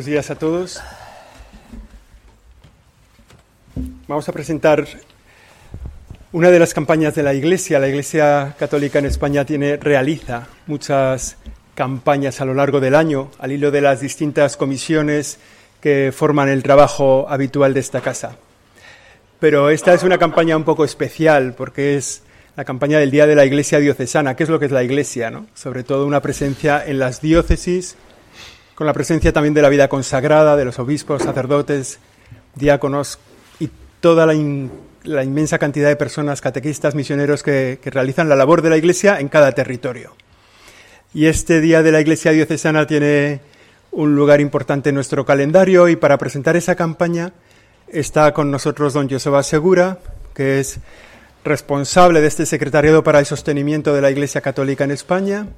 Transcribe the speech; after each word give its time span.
Buenos 0.00 0.12
días 0.12 0.30
a 0.30 0.34
todos. 0.36 0.80
Vamos 4.08 4.26
a 4.26 4.32
presentar 4.32 4.86
una 6.32 6.50
de 6.50 6.58
las 6.58 6.72
campañas 6.72 7.14
de 7.14 7.22
la 7.22 7.34
Iglesia. 7.34 7.78
La 7.78 7.88
Iglesia 7.88 8.54
Católica 8.58 8.98
en 8.98 9.04
España 9.04 9.44
tiene, 9.44 9.76
realiza 9.76 10.46
muchas 10.66 11.36
campañas 11.74 12.40
a 12.40 12.46
lo 12.46 12.54
largo 12.54 12.80
del 12.80 12.94
año, 12.94 13.30
al 13.38 13.52
hilo 13.52 13.70
de 13.70 13.82
las 13.82 14.00
distintas 14.00 14.56
comisiones 14.56 15.38
que 15.82 16.14
forman 16.16 16.48
el 16.48 16.62
trabajo 16.62 17.26
habitual 17.28 17.74
de 17.74 17.80
esta 17.80 18.00
casa. 18.00 18.38
Pero 19.38 19.68
esta 19.68 19.92
es 19.92 20.02
una 20.02 20.16
campaña 20.16 20.56
un 20.56 20.64
poco 20.64 20.86
especial 20.86 21.52
porque 21.52 21.98
es 21.98 22.22
la 22.56 22.64
campaña 22.64 22.98
del 22.98 23.10
Día 23.10 23.26
de 23.26 23.34
la 23.34 23.44
Iglesia 23.44 23.78
Diocesana. 23.80 24.34
¿Qué 24.34 24.44
es 24.44 24.48
lo 24.48 24.58
que 24.58 24.64
es 24.64 24.72
la 24.72 24.82
Iglesia? 24.82 25.30
No? 25.30 25.46
Sobre 25.52 25.82
todo 25.82 26.06
una 26.06 26.22
presencia 26.22 26.82
en 26.86 26.98
las 26.98 27.20
diócesis, 27.20 27.98
con 28.80 28.86
la 28.86 28.94
presencia 28.94 29.30
también 29.30 29.52
de 29.52 29.60
la 29.60 29.68
vida 29.68 29.88
consagrada, 29.88 30.56
de 30.56 30.64
los 30.64 30.78
obispos, 30.78 31.20
sacerdotes, 31.20 31.98
diáconos 32.54 33.18
y 33.58 33.68
toda 34.00 34.24
la, 34.24 34.32
inmensa 34.32 35.58
cantidad 35.58 35.90
de 35.90 35.96
personas, 35.96 36.40
catequistas, 36.40 36.94
misioneros 36.94 37.42
que, 37.42 37.78
que 37.82 37.90
realizan 37.90 38.30
la 38.30 38.36
labor 38.36 38.62
de 38.62 38.70
la 38.70 38.78
Iglesia 38.78 39.20
en 39.20 39.28
cada 39.28 39.52
territorio. 39.52 40.16
Y 41.12 41.26
este 41.26 41.60
Día 41.60 41.82
de 41.82 41.92
la 41.92 42.00
Iglesia 42.00 42.32
Diocesana 42.32 42.86
tiene 42.86 43.42
un 43.90 44.16
lugar 44.16 44.40
importante 44.40 44.88
en 44.88 44.94
nuestro 44.94 45.26
calendario 45.26 45.86
y 45.90 45.96
para 45.96 46.16
presentar 46.16 46.56
esa 46.56 46.74
campaña 46.74 47.34
está 47.86 48.32
con 48.32 48.50
nosotros 48.50 48.94
don 48.94 49.10
Joseba 49.10 49.42
Segura, 49.42 49.98
que 50.32 50.58
es 50.58 50.78
responsable 51.44 52.22
de 52.22 52.28
este 52.28 52.46
secretariado 52.46 53.04
para 53.04 53.18
el 53.18 53.26
sostenimiento 53.26 53.92
de 53.92 54.00
la 54.00 54.10
Iglesia 54.10 54.40
Católica 54.40 54.84
en 54.84 54.92
España, 54.92 55.48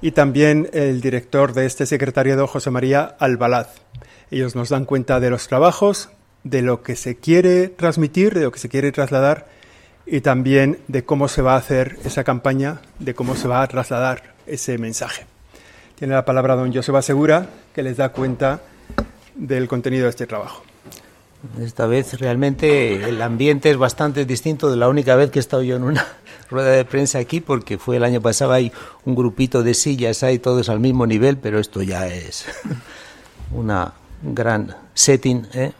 y 0.00 0.12
también 0.12 0.68
el 0.72 1.00
director 1.00 1.52
de 1.52 1.66
este 1.66 1.86
secretariado, 1.86 2.46
José 2.46 2.70
María 2.70 3.16
Albalaz. 3.18 3.68
Ellos 4.30 4.54
nos 4.54 4.68
dan 4.68 4.84
cuenta 4.84 5.20
de 5.20 5.30
los 5.30 5.48
trabajos, 5.48 6.10
de 6.44 6.62
lo 6.62 6.82
que 6.82 6.96
se 6.96 7.16
quiere 7.16 7.68
transmitir, 7.68 8.34
de 8.34 8.42
lo 8.42 8.52
que 8.52 8.58
se 8.58 8.68
quiere 8.68 8.92
trasladar 8.92 9.48
y 10.06 10.20
también 10.20 10.78
de 10.88 11.04
cómo 11.04 11.28
se 11.28 11.42
va 11.42 11.54
a 11.54 11.58
hacer 11.58 11.98
esa 12.04 12.24
campaña, 12.24 12.80
de 12.98 13.14
cómo 13.14 13.34
se 13.36 13.48
va 13.48 13.62
a 13.62 13.66
trasladar 13.66 14.34
ese 14.46 14.78
mensaje. 14.78 15.26
Tiene 15.96 16.14
la 16.14 16.24
palabra 16.24 16.54
don 16.54 16.72
Joseba 16.72 17.02
Segura, 17.02 17.48
que 17.74 17.82
les 17.82 17.96
da 17.96 18.10
cuenta 18.10 18.60
del 19.34 19.68
contenido 19.68 20.04
de 20.04 20.10
este 20.10 20.26
trabajo. 20.26 20.62
Esta 21.60 21.86
vez 21.86 22.18
realmente 22.18 23.08
el 23.08 23.20
ambiente 23.22 23.70
es 23.70 23.76
bastante 23.76 24.24
distinto 24.24 24.70
de 24.70 24.76
la 24.76 24.88
única 24.88 25.14
vez 25.16 25.30
que 25.30 25.38
he 25.38 25.40
estado 25.40 25.62
yo 25.62 25.76
en 25.76 25.84
una 25.84 26.06
rueda 26.50 26.70
de 26.70 26.84
prensa 26.84 27.18
aquí, 27.18 27.40
porque 27.40 27.78
fue 27.78 27.96
el 27.96 28.04
año 28.04 28.20
pasado, 28.20 28.52
hay 28.52 28.72
un 29.04 29.14
grupito 29.14 29.62
de 29.62 29.74
sillas, 29.74 30.22
hay 30.22 30.38
todos 30.38 30.68
al 30.68 30.80
mismo 30.80 31.06
nivel, 31.06 31.36
pero 31.36 31.58
esto 31.58 31.82
ya 31.82 32.08
es 32.08 32.46
una 33.52 33.92
gran 34.22 34.74
setting. 34.94 35.46
¿eh? 35.54 35.72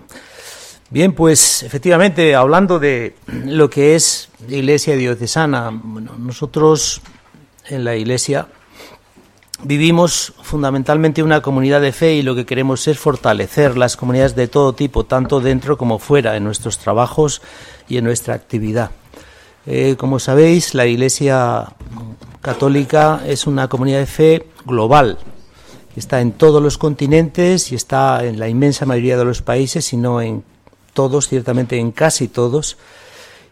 Bien, 0.90 1.12
pues 1.12 1.62
efectivamente, 1.62 2.34
hablando 2.34 2.78
de 2.78 3.14
lo 3.26 3.68
que 3.68 3.94
es 3.94 4.28
iglesia 4.48 4.96
diocesana, 4.96 5.70
bueno, 5.72 6.12
nosotros 6.18 7.00
en 7.68 7.84
la 7.84 7.96
iglesia 7.96 8.48
Vivimos 9.64 10.34
fundamentalmente 10.40 11.20
una 11.20 11.42
comunidad 11.42 11.80
de 11.80 11.90
fe 11.90 12.14
y 12.14 12.22
lo 12.22 12.36
que 12.36 12.46
queremos 12.46 12.86
es 12.86 12.96
fortalecer 12.96 13.76
las 13.76 13.96
comunidades 13.96 14.36
de 14.36 14.46
todo 14.46 14.72
tipo, 14.72 15.04
tanto 15.04 15.40
dentro 15.40 15.76
como 15.76 15.98
fuera, 15.98 16.36
en 16.36 16.44
nuestros 16.44 16.78
trabajos 16.78 17.42
y 17.88 17.96
en 17.96 18.04
nuestra 18.04 18.34
actividad. 18.34 18.92
Eh, 19.70 19.96
como 19.98 20.18
sabéis, 20.18 20.74
la 20.74 20.86
Iglesia 20.86 21.66
Católica 22.40 23.20
es 23.26 23.46
una 23.46 23.68
comunidad 23.68 23.98
de 23.98 24.06
fe 24.06 24.46
global, 24.64 25.18
está 25.94 26.22
en 26.22 26.32
todos 26.32 26.62
los 26.62 26.78
continentes 26.78 27.70
y 27.70 27.74
está 27.74 28.24
en 28.24 28.38
la 28.38 28.48
inmensa 28.48 28.86
mayoría 28.86 29.18
de 29.18 29.26
los 29.26 29.42
países, 29.42 29.84
si 29.84 29.98
no 29.98 30.22
en 30.22 30.42
todos, 30.94 31.28
ciertamente 31.28 31.76
en 31.76 31.92
casi 31.92 32.28
todos, 32.28 32.78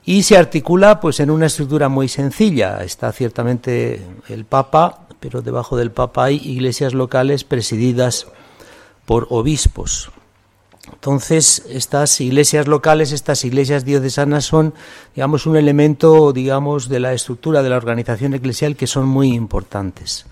y 0.06 0.22
se 0.22 0.38
articula 0.38 1.00
pues 1.00 1.20
en 1.20 1.30
una 1.30 1.46
estructura 1.46 1.90
muy 1.90 2.08
sencilla. 2.08 2.82
Está 2.82 3.12
ciertamente 3.12 4.00
el 4.28 4.44
Papa 4.46 5.06
pero 5.20 5.42
debajo 5.42 5.76
del 5.76 5.90
Papa 5.90 6.24
hay 6.24 6.36
iglesias 6.36 6.94
locales 6.94 7.44
presididas 7.44 8.26
por 9.04 9.26
obispos. 9.30 10.10
Entonces, 10.92 11.64
estas 11.68 12.20
iglesias 12.20 12.68
locales, 12.68 13.12
estas 13.12 13.44
iglesias 13.44 13.84
diocesanas 13.84 14.44
son, 14.44 14.74
digamos, 15.14 15.46
un 15.46 15.56
elemento, 15.56 16.32
digamos, 16.32 16.88
de 16.88 17.00
la 17.00 17.12
estructura 17.12 17.62
de 17.62 17.70
la 17.70 17.76
organización 17.76 18.34
eclesial 18.34 18.76
que 18.76 18.86
son 18.86 19.06
muy 19.06 19.32
importantes. 19.32 20.26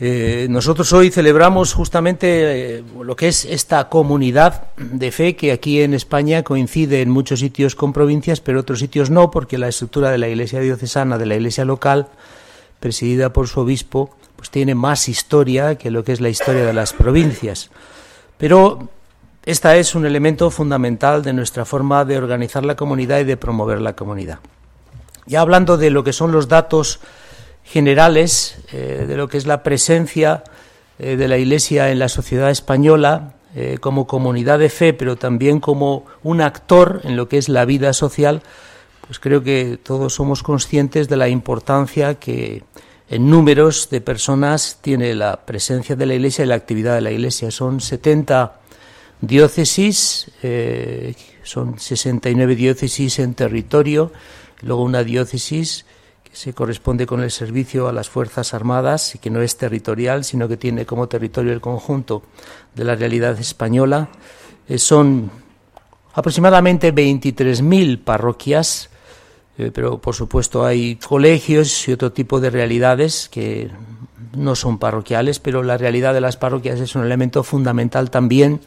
Eh, 0.00 0.46
nosotros 0.48 0.92
hoy 0.92 1.10
celebramos 1.10 1.74
justamente 1.74 2.76
eh, 2.78 2.84
lo 3.02 3.16
que 3.16 3.26
es 3.26 3.44
esta 3.44 3.88
comunidad 3.88 4.68
de 4.76 5.10
fe 5.10 5.34
que 5.34 5.50
aquí 5.50 5.82
en 5.82 5.92
España 5.92 6.44
coincide 6.44 7.02
en 7.02 7.10
muchos 7.10 7.40
sitios 7.40 7.74
con 7.74 7.92
provincias, 7.92 8.40
pero 8.40 8.60
otros 8.60 8.78
sitios 8.78 9.10
no, 9.10 9.32
porque 9.32 9.58
la 9.58 9.66
estructura 9.66 10.12
de 10.12 10.18
la 10.18 10.28
iglesia 10.28 10.60
diocesana, 10.60 11.18
de 11.18 11.26
la 11.26 11.34
iglesia 11.34 11.64
local, 11.64 12.06
presidida 12.78 13.32
por 13.32 13.48
su 13.48 13.58
obispo, 13.58 14.14
pues 14.36 14.50
tiene 14.50 14.76
más 14.76 15.08
historia 15.08 15.74
que 15.74 15.90
lo 15.90 16.04
que 16.04 16.12
es 16.12 16.20
la 16.20 16.28
historia 16.28 16.64
de 16.64 16.72
las 16.72 16.92
provincias. 16.92 17.70
Pero 18.38 18.88
esta 19.44 19.76
es 19.76 19.94
un 19.94 20.04
elemento 20.04 20.50
fundamental 20.50 21.22
de 21.22 21.32
nuestra 21.32 21.64
forma 21.64 22.04
de 22.04 22.18
organizar 22.18 22.64
la 22.64 22.76
comunidad 22.76 23.20
y 23.20 23.24
de 23.24 23.36
promover 23.36 23.80
la 23.80 23.94
comunidad. 23.94 24.40
Ya 25.26 25.40
hablando 25.40 25.76
de 25.76 25.90
lo 25.90 26.04
que 26.04 26.12
son 26.12 26.32
los 26.32 26.48
datos 26.48 27.00
generales, 27.64 28.58
eh, 28.72 29.04
de 29.06 29.16
lo 29.16 29.28
que 29.28 29.36
es 29.36 29.46
la 29.46 29.62
presencia 29.62 30.42
eh, 30.98 31.16
de 31.16 31.28
la 31.28 31.36
Iglesia 31.38 31.90
en 31.90 31.98
la 31.98 32.08
sociedad 32.08 32.50
española, 32.50 33.34
eh, 33.54 33.78
como 33.80 34.06
comunidad 34.06 34.58
de 34.58 34.68
fe, 34.68 34.92
pero 34.92 35.16
también 35.16 35.60
como 35.60 36.04
un 36.22 36.40
actor 36.40 37.00
en 37.04 37.16
lo 37.16 37.28
que 37.28 37.38
es 37.38 37.48
la 37.48 37.64
vida 37.64 37.92
social, 37.92 38.42
pues 39.06 39.18
creo 39.18 39.42
que 39.42 39.78
todos 39.82 40.14
somos 40.14 40.42
conscientes 40.42 41.08
de 41.08 41.16
la 41.16 41.28
importancia 41.28 42.16
que 42.16 42.62
en 43.08 43.30
números 43.30 43.88
de 43.90 44.02
personas 44.02 44.78
tiene 44.82 45.14
la 45.14 45.46
presencia 45.46 45.96
de 45.96 46.04
la 46.04 46.14
Iglesia 46.14 46.44
y 46.44 46.48
la 46.48 46.56
actividad 46.56 46.94
de 46.94 47.00
la 47.00 47.10
Iglesia. 47.10 47.50
Son 47.50 47.80
70 47.80 48.60
diócesis, 49.20 50.30
eh, 50.42 51.14
son 51.42 51.78
69 51.78 52.56
diócesis 52.56 53.18
en 53.18 53.34
territorio, 53.34 54.12
luego 54.62 54.82
una 54.82 55.04
diócesis 55.04 55.86
que 56.22 56.36
se 56.36 56.52
corresponde 56.52 57.06
con 57.06 57.22
el 57.22 57.30
servicio 57.30 57.88
a 57.88 57.92
las 57.92 58.08
Fuerzas 58.08 58.54
Armadas 58.54 59.14
y 59.14 59.18
que 59.18 59.30
no 59.30 59.40
es 59.42 59.56
territorial, 59.56 60.24
sino 60.24 60.48
que 60.48 60.56
tiene 60.56 60.86
como 60.86 61.08
territorio 61.08 61.52
el 61.52 61.60
conjunto 61.60 62.22
de 62.74 62.84
la 62.84 62.94
realidad 62.94 63.38
española. 63.38 64.08
Eh, 64.68 64.78
son 64.78 65.30
aproximadamente 66.14 66.94
23.000 66.94 68.02
parroquias 68.04 68.90
eh, 69.58 69.72
pero 69.74 69.98
por 69.98 70.14
supuesto 70.14 70.64
hay 70.64 70.96
colegios 70.96 71.88
y 71.88 71.92
otro 71.92 72.12
tipo 72.12 72.40
de 72.40 72.48
realidades 72.48 73.28
que 73.28 73.70
no 74.36 74.54
son 74.54 74.78
parroquiales, 74.78 75.40
pero 75.40 75.64
la 75.64 75.76
realidad 75.76 76.14
de 76.14 76.20
las 76.20 76.36
parroquias 76.36 76.78
es 76.78 76.94
un 76.94 77.02
elemento 77.02 77.42
fundamental 77.42 78.08
también 78.10 78.60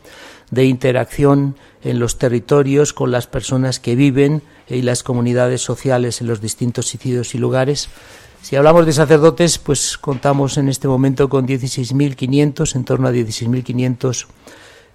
de 0.51 0.65
interacción 0.65 1.55
en 1.83 1.99
los 1.99 2.17
territorios 2.17 2.93
con 2.93 3.09
las 3.09 3.25
personas 3.25 3.79
que 3.79 3.95
viven 3.95 4.43
y 4.67 4.83
las 4.83 5.01
comunidades 5.03 5.61
sociales 5.61 6.21
en 6.21 6.27
los 6.27 6.41
distintos 6.41 6.87
sitios 6.87 7.33
y 7.33 7.39
lugares. 7.39 7.89
Si 8.41 8.55
hablamos 8.55 8.85
de 8.85 8.93
sacerdotes, 8.93 9.57
pues 9.57 9.97
contamos 9.97 10.57
en 10.57 10.69
este 10.69 10.87
momento 10.87 11.29
con 11.29 11.47
16.500, 11.47 12.75
en 12.75 12.85
torno 12.85 13.07
a 13.07 13.11
16.500 13.11 14.27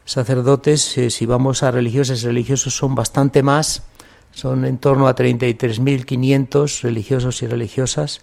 sacerdotes. 0.04 0.98
Eh, 0.98 1.10
si 1.10 1.26
vamos 1.26 1.62
a 1.62 1.70
religiosas 1.70 2.22
y 2.22 2.26
religiosos 2.26 2.76
son 2.76 2.94
bastante 2.94 3.42
más 3.42 3.82
son 4.36 4.66
en 4.66 4.76
torno 4.76 5.08
a 5.08 5.16
33.500 5.16 6.82
religiosos 6.82 7.42
y 7.42 7.46
religiosas. 7.46 8.20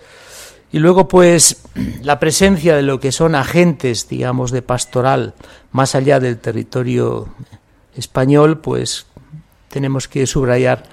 Y 0.73 0.79
luego, 0.79 1.07
pues, 1.07 1.61
la 2.01 2.19
presencia 2.19 2.75
de 2.75 2.81
lo 2.81 2.99
que 2.99 3.13
son 3.13 3.35
agentes, 3.35 4.09
digamos, 4.09 4.51
de 4.51 4.63
pastoral 4.63 5.35
más 5.71 5.95
allá 5.95 6.19
del 6.19 6.39
territorio 6.39 7.29
español, 7.95 8.59
pues 8.59 9.05
tenemos 9.69 10.07
que 10.07 10.25
subrayar 10.25 10.83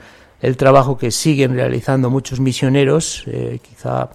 el 0.43 0.57
trabajo 0.57 0.99
que 0.99 1.11
siguen 1.11 1.55
realizando 1.55 2.11
muchos 2.11 2.41
misioneros, 2.41 3.25
eh, 3.27 3.59
quizá 3.63 4.11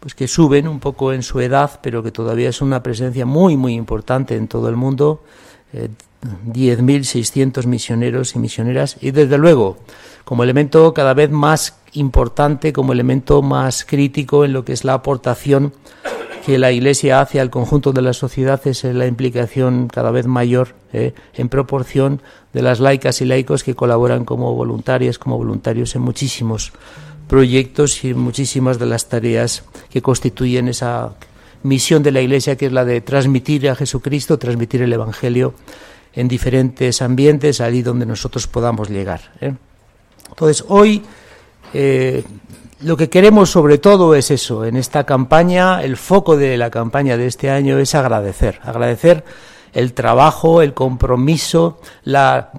pues 0.00 0.14
que 0.14 0.28
suben 0.28 0.68
un 0.68 0.80
poco 0.80 1.12
en 1.14 1.22
su 1.22 1.40
edad, 1.40 1.80
pero 1.82 2.02
que 2.02 2.12
todavía 2.12 2.50
es 2.50 2.60
una 2.60 2.82
presencia 2.82 3.24
muy, 3.24 3.56
muy 3.56 3.72
importante 3.72 4.36
en 4.36 4.48
todo 4.48 4.68
el 4.68 4.76
mundo. 4.76 5.24
Eh, 5.72 5.88
10.600 6.46 7.66
misioneros 7.66 8.34
y 8.34 8.38
misioneras 8.38 8.96
y 9.00 9.12
desde 9.12 9.38
luego 9.38 9.78
como 10.24 10.42
elemento 10.42 10.92
cada 10.92 11.14
vez 11.14 11.30
más 11.30 11.78
importante, 11.96 12.72
como 12.72 12.92
elemento 12.92 13.42
más 13.42 13.84
crítico 13.84 14.44
en 14.44 14.52
lo 14.52 14.64
que 14.64 14.72
es 14.72 14.84
la 14.84 14.94
aportación 14.94 15.72
que 16.46 16.58
la 16.58 16.70
Iglesia 16.70 17.20
hace 17.20 17.40
al 17.40 17.50
conjunto 17.50 17.92
de 17.92 18.02
la 18.02 18.12
sociedad 18.12 18.60
es 18.68 18.84
la 18.84 19.08
implicación 19.08 19.88
cada 19.88 20.12
vez 20.12 20.26
mayor 20.28 20.76
eh, 20.92 21.12
en 21.34 21.48
proporción 21.48 22.22
de 22.52 22.62
las 22.62 22.78
laicas 22.78 23.20
y 23.20 23.24
laicos 23.24 23.64
que 23.64 23.74
colaboran 23.74 24.24
como 24.24 24.54
voluntarias, 24.54 25.18
como 25.18 25.36
voluntarios 25.38 25.96
en 25.96 26.02
muchísimos 26.02 26.72
proyectos 27.26 28.04
y 28.04 28.10
en 28.10 28.18
muchísimas 28.18 28.78
de 28.78 28.86
las 28.86 29.08
tareas 29.08 29.64
que 29.90 30.02
constituyen 30.02 30.68
esa 30.68 31.14
misión 31.64 32.04
de 32.04 32.12
la 32.12 32.20
Iglesia, 32.20 32.56
que 32.56 32.66
es 32.66 32.72
la 32.72 32.84
de 32.84 33.00
transmitir 33.00 33.68
a 33.68 33.74
Jesucristo, 33.74 34.38
transmitir 34.38 34.82
el 34.82 34.92
Evangelio 34.92 35.52
en 36.12 36.28
diferentes 36.28 37.02
ambientes, 37.02 37.60
allí 37.60 37.82
donde 37.82 38.06
nosotros 38.06 38.46
podamos 38.46 38.88
llegar. 38.88 39.32
¿eh? 39.40 39.52
Entonces, 40.28 40.64
hoy 40.68 41.02
eh, 41.78 42.24
lo 42.80 42.96
que 42.96 43.10
queremos 43.10 43.50
sobre 43.50 43.76
todo 43.76 44.14
es 44.14 44.30
eso, 44.30 44.64
en 44.64 44.76
esta 44.76 45.04
campaña, 45.04 45.82
el 45.82 45.98
foco 45.98 46.38
de 46.38 46.56
la 46.56 46.70
campaña 46.70 47.18
de 47.18 47.26
este 47.26 47.50
año 47.50 47.78
es 47.78 47.94
agradecer, 47.94 48.60
agradecer 48.62 49.24
el 49.74 49.92
trabajo, 49.92 50.62
el 50.62 50.72
compromiso, 50.72 51.78
la 52.02 52.50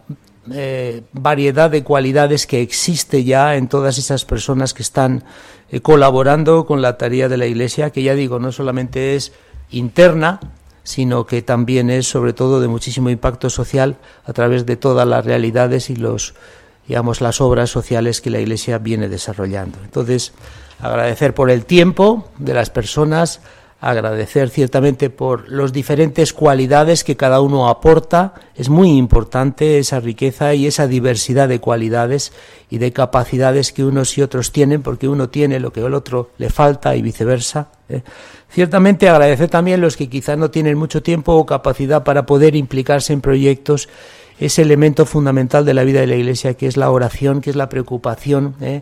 eh, 0.54 1.02
variedad 1.14 1.72
de 1.72 1.84
cualidades 1.84 2.46
que 2.46 2.62
existe 2.62 3.24
ya 3.24 3.56
en 3.56 3.68
todas 3.68 3.98
esas 3.98 4.24
personas 4.24 4.76
que 4.76 4.84
están 4.84 5.24
eh, 5.72 5.82
colaborando 5.82 6.68
con 6.68 6.84
la 6.84 6.98
tarea 7.00 7.28
de 7.28 7.38
la 7.38 7.48
Iglesia, 7.48 7.90
que 7.90 8.04
ya 8.04 8.14
digo, 8.14 8.38
no 8.38 8.52
solamente 8.52 9.16
es 9.16 9.32
interna, 9.72 10.40
sino 10.84 11.26
que 11.26 11.42
también 11.42 11.90
es 11.90 12.08
sobre 12.08 12.34
todo 12.34 12.62
de 12.62 12.68
muchísimo 12.68 13.10
impacto 13.10 13.50
social 13.50 13.98
a 14.26 14.34
través 14.34 14.68
de 14.68 14.78
todas 14.78 15.08
las 15.08 15.26
realidades 15.26 15.90
y 15.90 15.96
los 15.96 16.36
digamos 16.88 17.22
las 17.22 17.42
obras 17.42 17.70
sociales 17.70 18.22
que 18.22 18.30
la 18.30 18.40
Iglesia 18.40 18.78
viene 18.78 19.10
desarrollando. 19.10 19.80
Entonces, 19.84 20.34
agradecer 20.80 21.34
por 21.34 21.52
el 21.52 21.66
tiempo 21.66 22.30
de 22.38 22.54
las 22.54 22.70
personas, 22.70 23.42
agradecer 23.80 24.50
ciertamente 24.50 25.10
por 25.10 25.50
las 25.52 25.72
diferentes 25.72 26.34
cualidades 26.34 27.04
que 27.04 27.18
cada 27.18 27.42
uno 27.42 27.70
aporta. 27.70 28.34
Es 28.56 28.70
muy 28.70 28.98
importante 28.98 29.80
esa 29.80 30.00
riqueza 30.00 30.54
y 30.54 30.66
esa 30.66 30.88
diversidad 30.88 31.48
de 31.48 31.60
cualidades 31.60 32.32
y 32.70 32.78
de 32.80 32.92
capacidades 32.94 33.74
que 33.74 33.84
unos 33.84 34.18
y 34.18 34.22
otros 34.22 34.52
tienen, 34.52 34.82
porque 34.82 35.08
uno 35.08 35.30
tiene 35.30 35.60
lo 35.60 35.72
que 35.72 35.82
el 35.82 35.94
otro 35.94 36.32
le 36.38 36.50
falta 36.50 36.96
y 36.96 37.02
viceversa. 37.02 37.68
¿eh? 37.90 38.02
Ciertamente 38.50 39.10
agradecer 39.10 39.50
también 39.50 39.82
los 39.82 39.98
que 39.98 40.10
quizás 40.10 40.38
no 40.38 40.50
tienen 40.50 40.78
mucho 40.78 41.04
tiempo 41.04 41.34
o 41.34 41.46
capacidad 41.46 42.04
para 42.04 42.26
poder 42.26 42.56
implicarse 42.56 43.14
en 43.14 43.22
proyectos 43.22 43.90
ese 44.40 44.62
elemento 44.62 45.06
fundamental 45.06 45.66
de 45.66 45.74
la 45.74 45.84
vida 45.84 46.00
de 46.02 46.08
la 46.08 46.16
Iglesia, 46.16 46.54
que 46.54 46.68
es 46.68 46.78
la 46.78 46.92
oración, 46.92 47.42
que 47.42 47.50
es 47.50 47.56
la 47.56 47.70
preocupación 47.70 48.56
¿eh? 48.62 48.82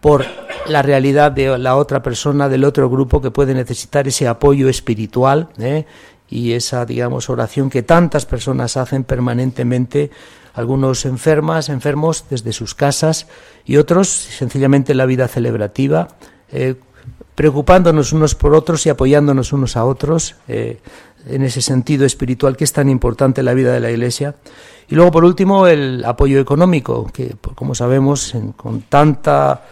por 0.00 0.24
la 0.66 0.82
realidad 0.82 1.32
de 1.32 1.58
la 1.58 1.76
otra 1.76 2.02
persona, 2.02 2.48
del 2.48 2.64
otro 2.64 2.90
grupo 2.90 3.20
que 3.20 3.30
puede 3.30 3.54
necesitar 3.54 4.06
ese 4.06 4.28
apoyo 4.28 4.68
espiritual 4.68 5.48
¿eh? 5.58 5.86
y 6.28 6.52
esa, 6.52 6.84
digamos, 6.84 7.30
oración 7.30 7.70
que 7.70 7.82
tantas 7.82 8.26
personas 8.26 8.76
hacen 8.76 9.04
permanentemente, 9.04 10.10
algunos 10.52 11.06
enfermas, 11.06 11.68
enfermos 11.68 12.26
desde 12.28 12.52
sus 12.52 12.74
casas 12.74 13.26
y 13.64 13.78
otros 13.78 14.08
sencillamente 14.08 14.92
en 14.92 14.98
la 14.98 15.06
vida 15.06 15.28
celebrativa, 15.28 16.08
eh, 16.52 16.74
preocupándonos 17.34 18.12
unos 18.12 18.34
por 18.34 18.54
otros 18.54 18.84
y 18.84 18.90
apoyándonos 18.90 19.52
unos 19.52 19.76
a 19.76 19.84
otros 19.84 20.36
en 21.26 21.42
ese 21.42 21.60
sentido 21.62 22.06
espiritual 22.06 22.56
que 22.56 22.64
es 22.64 22.72
tan 22.72 22.88
importante 22.88 23.40
en 23.40 23.46
la 23.46 23.54
vida 23.54 23.72
de 23.72 23.80
la 23.80 23.90
Iglesia. 23.90 24.34
Y 24.88 24.94
luego, 24.94 25.10
por 25.10 25.24
último, 25.24 25.66
el 25.66 26.04
apoyo 26.04 26.40
económico, 26.40 27.10
que, 27.12 27.36
como 27.54 27.74
sabemos, 27.74 28.34
con 28.56 28.82
tanta 28.82 29.62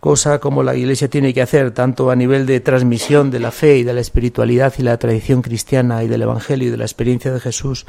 cosa 0.00 0.38
como 0.38 0.62
la 0.62 0.74
Iglesia 0.76 1.08
tiene 1.08 1.34
que 1.34 1.42
hacer, 1.42 1.72
tanto 1.72 2.10
a 2.10 2.16
nivel 2.16 2.46
de 2.46 2.60
transmisión 2.60 3.30
de 3.30 3.40
la 3.40 3.50
fe 3.50 3.78
y 3.78 3.82
de 3.82 3.92
la 3.92 4.00
espiritualidad 4.00 4.72
y 4.78 4.82
la 4.82 4.96
tradición 4.96 5.42
cristiana 5.42 6.02
y 6.04 6.08
del 6.08 6.22
Evangelio 6.22 6.68
y 6.68 6.70
de 6.70 6.76
la 6.76 6.84
experiencia 6.84 7.32
de 7.32 7.40
Jesús, 7.40 7.84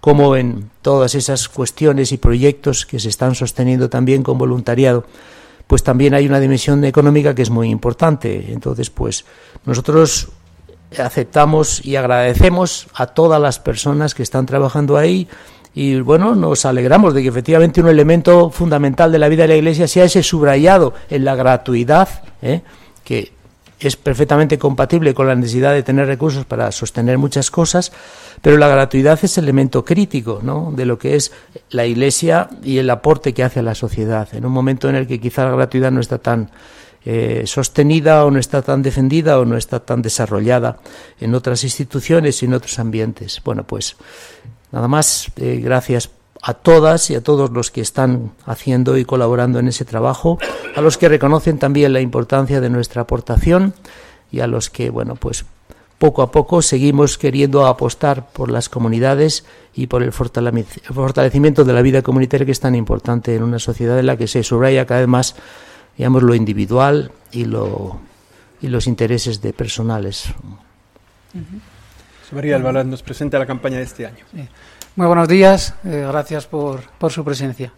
como 0.00 0.36
en 0.36 0.70
todas 0.82 1.14
esas 1.14 1.48
cuestiones 1.48 2.12
y 2.12 2.18
proyectos 2.18 2.84
que 2.84 3.00
se 3.00 3.08
están 3.08 3.34
sosteniendo 3.34 3.88
también 3.88 4.22
con 4.22 4.36
voluntariado, 4.36 5.06
pues 5.66 5.82
también 5.82 6.12
hay 6.12 6.26
una 6.26 6.40
dimensión 6.40 6.84
económica 6.84 7.34
que 7.34 7.42
es 7.42 7.50
muy 7.50 7.70
importante. 7.70 8.52
Entonces, 8.52 8.90
pues 8.90 9.24
nosotros 9.64 10.28
aceptamos 10.98 11.84
y 11.84 11.96
agradecemos 11.96 12.86
a 12.94 13.06
todas 13.06 13.40
las 13.40 13.58
personas 13.58 14.14
que 14.14 14.22
están 14.22 14.46
trabajando 14.46 14.96
ahí, 14.96 15.28
y 15.74 15.98
bueno, 16.00 16.36
nos 16.36 16.64
alegramos 16.66 17.14
de 17.14 17.22
que 17.22 17.28
efectivamente 17.28 17.80
un 17.80 17.88
elemento 17.88 18.50
fundamental 18.50 19.10
de 19.10 19.18
la 19.18 19.28
vida 19.28 19.42
de 19.42 19.48
la 19.48 19.56
Iglesia 19.56 19.88
sea 19.88 20.04
ese 20.04 20.22
subrayado 20.22 20.94
en 21.10 21.24
la 21.24 21.34
gratuidad, 21.34 22.08
¿eh? 22.42 22.62
que 23.02 23.32
es 23.80 23.96
perfectamente 23.96 24.56
compatible 24.56 25.14
con 25.14 25.26
la 25.26 25.34
necesidad 25.34 25.72
de 25.72 25.82
tener 25.82 26.06
recursos 26.06 26.44
para 26.44 26.70
sostener 26.70 27.18
muchas 27.18 27.50
cosas, 27.50 27.92
pero 28.40 28.56
la 28.56 28.68
gratuidad 28.68 29.18
es 29.22 29.36
elemento 29.36 29.84
crítico 29.84 30.40
¿no? 30.42 30.72
de 30.74 30.86
lo 30.86 30.96
que 30.96 31.16
es 31.16 31.32
la 31.70 31.84
Iglesia 31.86 32.48
y 32.62 32.78
el 32.78 32.88
aporte 32.88 33.34
que 33.34 33.42
hace 33.42 33.58
a 33.58 33.64
la 33.64 33.74
sociedad, 33.74 34.28
en 34.32 34.46
un 34.46 34.52
momento 34.52 34.88
en 34.88 34.94
el 34.94 35.08
que 35.08 35.20
quizá 35.20 35.44
la 35.44 35.56
gratuidad 35.56 35.90
no 35.90 36.00
está 36.00 36.18
tan 36.18 36.50
eh, 37.04 37.44
sostenida 37.46 38.24
o 38.24 38.30
no 38.30 38.38
está 38.38 38.62
tan 38.62 38.82
defendida 38.82 39.38
o 39.38 39.44
no 39.44 39.56
está 39.56 39.80
tan 39.80 40.02
desarrollada 40.02 40.78
en 41.20 41.34
otras 41.34 41.64
instituciones 41.64 42.42
y 42.42 42.46
en 42.46 42.54
otros 42.54 42.78
ambientes. 42.78 43.40
Bueno, 43.44 43.64
pues 43.64 43.96
Nada 44.74 44.88
más, 44.88 45.30
eh, 45.36 45.60
gracias 45.62 46.10
a 46.42 46.52
todas 46.52 47.08
y 47.08 47.14
a 47.14 47.22
todos 47.22 47.52
los 47.52 47.70
que 47.70 47.80
están 47.80 48.32
haciendo 48.44 48.98
y 48.98 49.04
colaborando 49.04 49.60
en 49.60 49.68
ese 49.68 49.84
trabajo, 49.84 50.36
a 50.74 50.80
los 50.80 50.98
que 50.98 51.08
reconocen 51.08 51.60
también 51.60 51.92
la 51.92 52.00
importancia 52.00 52.60
de 52.60 52.70
nuestra 52.70 53.02
aportación 53.02 53.72
y 54.32 54.40
a 54.40 54.48
los 54.48 54.70
que, 54.70 54.90
bueno, 54.90 55.14
pues 55.14 55.44
poco 55.98 56.22
a 56.22 56.32
poco 56.32 56.60
seguimos 56.60 57.18
queriendo 57.18 57.66
apostar 57.66 58.30
por 58.32 58.50
las 58.50 58.68
comunidades 58.68 59.44
y 59.76 59.86
por 59.86 60.02
el 60.02 60.10
fortalecimiento 60.10 61.64
de 61.64 61.72
la 61.72 61.80
vida 61.80 62.02
comunitaria 62.02 62.44
que 62.44 62.50
es 62.50 62.58
tan 62.58 62.74
importante 62.74 63.36
en 63.36 63.44
una 63.44 63.60
sociedad 63.60 63.96
en 64.00 64.06
la 64.06 64.16
que 64.16 64.26
se 64.26 64.42
subraya 64.42 64.86
cada 64.86 65.00
vez 65.00 65.08
más, 65.08 65.36
digamos, 65.96 66.22
lo 66.22 66.34
individual 66.34 67.12
y, 67.30 67.44
lo, 67.44 68.00
y 68.60 68.68
los 68.68 68.86
intereses 68.86 69.40
de 69.40 69.52
personales. 69.52 70.26
María 72.32 72.56
Albalaz 72.56 72.86
nos 72.86 73.02
presenta 73.02 73.38
la 73.38 73.46
campaña 73.46 73.78
de 73.78 73.84
este 73.84 74.06
año. 74.06 74.24
Muy 74.96 75.06
buenos 75.06 75.28
días, 75.28 75.74
eh, 75.84 76.06
gracias 76.08 76.46
por, 76.46 76.80
su 77.10 77.24
presencia. 77.24 77.72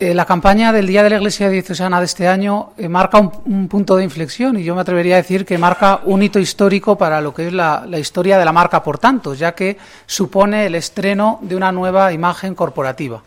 Eh, 0.00 0.14
la 0.14 0.24
campaña 0.24 0.72
del 0.72 0.86
Día 0.86 1.02
de 1.02 1.10
la 1.10 1.16
Iglesia 1.16 1.48
Diocesana 1.48 1.98
de 1.98 2.06
este 2.06 2.28
año 2.28 2.70
eh, 2.76 2.88
marca 2.88 3.18
un, 3.18 3.66
punto 3.66 3.96
de 3.96 4.04
inflexión 4.04 4.56
y 4.56 4.62
yo 4.62 4.76
me 4.76 4.80
atrevería 4.80 5.16
a 5.16 5.18
decir 5.18 5.44
que 5.44 5.58
marca 5.58 6.00
un 6.04 6.22
hito 6.22 6.38
histórico 6.38 6.96
para 6.96 7.20
lo 7.20 7.34
que 7.34 7.48
es 7.48 7.52
la, 7.52 7.84
la 7.84 7.98
historia 7.98 8.38
de 8.38 8.44
la 8.44 8.52
marca 8.52 8.82
por 8.82 8.98
tanto, 8.98 9.34
ya 9.34 9.56
que 9.56 9.76
supone 10.06 10.66
el 10.66 10.76
estreno 10.76 11.40
de 11.42 11.56
una 11.56 11.72
nueva 11.72 12.12
imagen 12.12 12.54
corporativa. 12.54 13.22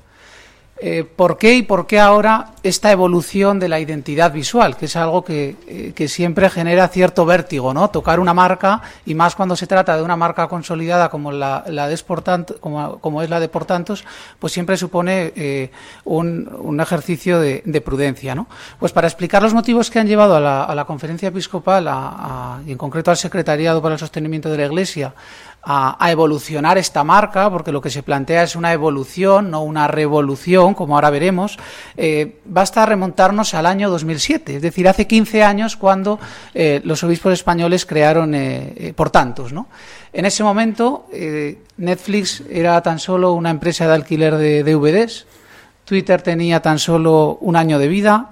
Eh, 0.83 1.04
¿Por 1.04 1.38
qué 1.38 1.54
y 1.54 1.62
por 1.62 1.86
qué 1.86 2.00
ahora 2.00 2.54
esta 2.63 2.92
evolución 2.92 3.60
de 3.60 3.69
la 3.69 3.80
identidad 3.80 4.33
visual? 4.33 4.75
Que 4.75 4.86
es 4.86 4.95
algo 4.95 5.24
que, 5.24 5.56
eh, 5.68 6.07
siempre 6.07 6.50
genera 6.50 6.88
cierto 6.88 7.23
vértigo, 7.23 7.71
¿no? 7.71 7.92
Tocar 7.92 8.19
una 8.19 8.33
marca, 8.33 8.81
y 9.06 9.14
más 9.14 9.35
cuando 9.35 9.56
se 9.56 9.68
trata 9.68 9.95
de 9.95 10.02
una 10.02 10.16
marca 10.16 10.47
consolidada 10.47 11.09
como, 11.09 11.31
la, 11.31 11.61
de 11.68 12.04
como, 12.59 13.21
es 13.21 13.30
la 13.30 13.40
de 13.40 13.47
Portantos, 13.47 14.04
pues 14.40 14.54
siempre 14.54 14.76
supone 14.76 15.31
eh, 15.35 15.69
un, 16.04 16.80
ejercicio 16.81 17.40
de, 17.40 17.81
prudencia, 17.85 18.33
¿no? 18.33 18.47
Pues 18.80 18.92
para 18.92 19.07
explicar 19.07 19.44
los 19.44 19.54
motivos 19.54 19.92
que 19.92 20.00
han 20.00 20.07
llevado 20.07 20.35
a 20.35 20.73
la, 20.73 20.85
conferencia 20.85 21.28
episcopal, 21.28 21.88
y 22.66 22.71
en 22.71 22.78
concreto 22.80 23.11
al 23.11 23.18
Secretariado 23.18 23.83
para 23.83 23.94
el 23.94 24.00
Sostenimiento 24.00 24.50
de 24.50 24.57
la 24.57 24.66
Iglesia, 24.66 25.14
a, 25.63 26.11
evolucionar 26.11 26.77
esta 26.77 27.03
marca, 27.03 27.49
porque 27.49 27.71
lo 27.71 27.81
que 27.81 27.89
se 27.89 28.03
plantea 28.03 28.44
es 28.44 28.56
una 28.56 28.73
evolución, 28.73 29.51
no 29.51 29.61
una 29.63 29.87
revolución, 29.87 30.73
como 30.73 30.95
ahora 30.95 31.09
veremos, 31.09 31.57
eh, 31.97 32.39
basta 32.45 32.85
remontarnos 32.85 33.53
al 33.53 33.65
año 33.65 33.89
2007, 33.89 34.56
es 34.56 34.61
decir, 34.61 34.87
hace 34.87 35.06
15 35.06 35.44
años 35.44 35.77
cuando 35.77 36.19
eh, 36.53 36.81
los 36.83 37.03
obispos 37.03 37.33
españoles 37.33 37.85
crearon 37.85 38.33
eh, 38.33 38.94
por 38.95 39.09
tantos. 39.11 39.53
¿no? 39.53 39.68
En 40.13 40.25
ese 40.25 40.44
momento, 40.44 41.07
Netflix 41.77 42.44
era 42.49 42.81
tan 42.81 42.99
solo 42.99 43.33
una 43.33 43.49
empresa 43.49 43.87
de 43.87 43.94
alquiler 43.94 44.37
de 44.37 44.63
DVDs, 44.63 45.27
Twitter 45.85 46.21
tenía 46.21 46.61
tan 46.61 46.80
solo 46.80 47.37
un 47.41 47.56
año 47.56 47.77
de 47.77 47.87
vida, 47.87 48.31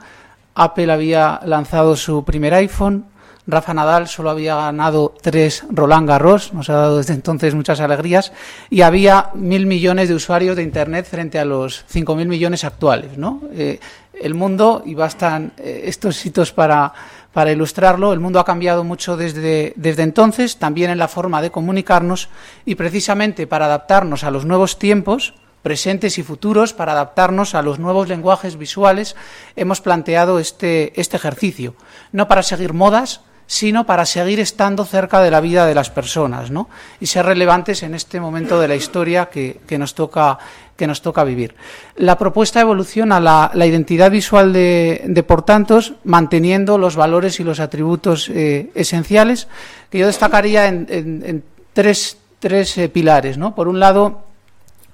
Apple 0.56 0.92
había 0.92 1.40
lanzado 1.46 1.96
su 1.96 2.26
primer 2.26 2.54
iPhone, 2.54 3.06
Rafa 3.50 3.74
Nadal 3.74 4.08
solo 4.08 4.30
había 4.30 4.56
ganado 4.56 5.14
tres 5.22 5.64
Roland 5.70 6.08
Garros, 6.08 6.54
nos 6.54 6.70
ha 6.70 6.74
dado 6.74 6.98
desde 6.98 7.14
entonces 7.14 7.56
muchas 7.56 7.80
alegrías, 7.80 8.32
y 8.70 8.82
había 8.82 9.30
mil 9.34 9.66
millones 9.66 10.10
de 10.10 10.16
usuarios 10.16 10.56
de 10.56 10.64
Internet 10.64 11.08
frente 11.10 11.40
a 11.40 11.46
los 11.46 11.86
cinco 11.88 12.16
mil 12.16 12.28
millones 12.28 12.64
actuales. 12.64 13.18
¿no? 13.18 13.42
Eh, 13.54 13.80
el 14.14 14.34
mundo, 14.34 14.84
y 14.86 14.96
bastan 14.96 15.54
eh, 15.58 15.84
estos 15.86 16.26
hitos 16.26 16.52
para, 16.52 16.94
para 17.34 17.52
ilustrarlo, 17.52 18.14
el 18.14 18.20
mundo 18.20 18.40
ha 18.40 18.46
cambiado 18.46 18.84
mucho 18.84 19.18
desde, 19.18 19.74
desde 19.76 20.04
entonces, 20.04 20.58
también 20.58 20.92
en 20.92 20.98
la 20.98 21.08
forma 21.08 21.42
de 21.42 21.52
comunicarnos, 21.52 22.30
y 22.66 22.76
precisamente 22.76 23.48
para 23.48 23.66
adaptarnos 23.66 24.24
a 24.24 24.32
los 24.32 24.46
nuevos 24.46 24.78
tiempos, 24.78 25.34
presentes 25.62 26.18
y 26.18 26.24
futuros 26.24 26.74
para 26.74 26.94
adaptarnos 26.94 27.54
a 27.54 27.62
los 27.62 27.80
nuevos 27.80 28.08
lenguajes 28.08 28.58
visuales, 28.58 29.16
hemos 29.56 29.82
planteado 29.82 30.40
este, 30.40 31.00
este 31.00 31.18
ejercicio. 31.18 31.76
No 32.12 32.28
para 32.28 32.44
seguir 32.44 32.74
modas, 32.74 33.22
sino 33.50 33.84
para 33.84 34.06
seguir 34.06 34.40
estando 34.40 34.86
cerca 34.86 35.22
de 35.22 35.32
la 35.32 35.42
vida 35.42 35.66
de 35.66 35.74
las 35.74 35.90
personas 35.90 36.52
¿no? 36.52 36.70
y 37.00 37.08
ser 37.08 37.26
relevantes 37.26 37.82
en 37.82 37.96
este 37.96 38.20
momento 38.20 38.60
de 38.60 38.68
la 38.68 38.76
historia 38.76 39.26
que, 39.26 39.60
nos, 39.80 39.96
toca, 39.96 40.38
que 40.76 40.86
nos 40.86 41.02
toca 41.02 41.24
vivir. 41.24 41.56
La 41.96 42.16
propuesta 42.16 42.62
evoluciona 42.62 43.20
la, 43.20 43.50
la 43.56 43.66
identidad 43.66 44.12
visual 44.12 44.54
de, 44.54 45.02
de 45.04 45.24
Portantos, 45.24 45.94
manteniendo 46.04 46.78
los 46.78 46.96
valores 46.96 47.40
y 47.40 47.44
los 47.44 47.60
atributos 47.60 48.30
eh, 48.30 48.70
esenciales, 48.76 49.48
que 49.90 49.98
yo 49.98 50.06
destacaría 50.06 50.68
en, 50.68 51.44
tres, 51.74 52.20
tres 52.38 52.78
eh, 52.78 52.88
pilares. 52.88 53.40
¿no? 53.40 53.56
Por 53.56 53.68
un 53.68 53.80
lado, 53.80 54.26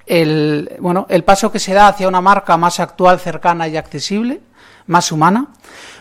el, 0.06 0.70
bueno, 0.80 1.04
el 1.10 1.24
paso 1.24 1.52
que 1.52 1.58
se 1.58 1.74
da 1.74 1.88
hacia 1.88 2.08
una 2.08 2.22
marca 2.22 2.56
más 2.56 2.80
actual, 2.80 3.20
cercana 3.20 3.68
y 3.68 3.76
accesible, 3.76 4.40
más 4.86 5.12
humana. 5.12 5.48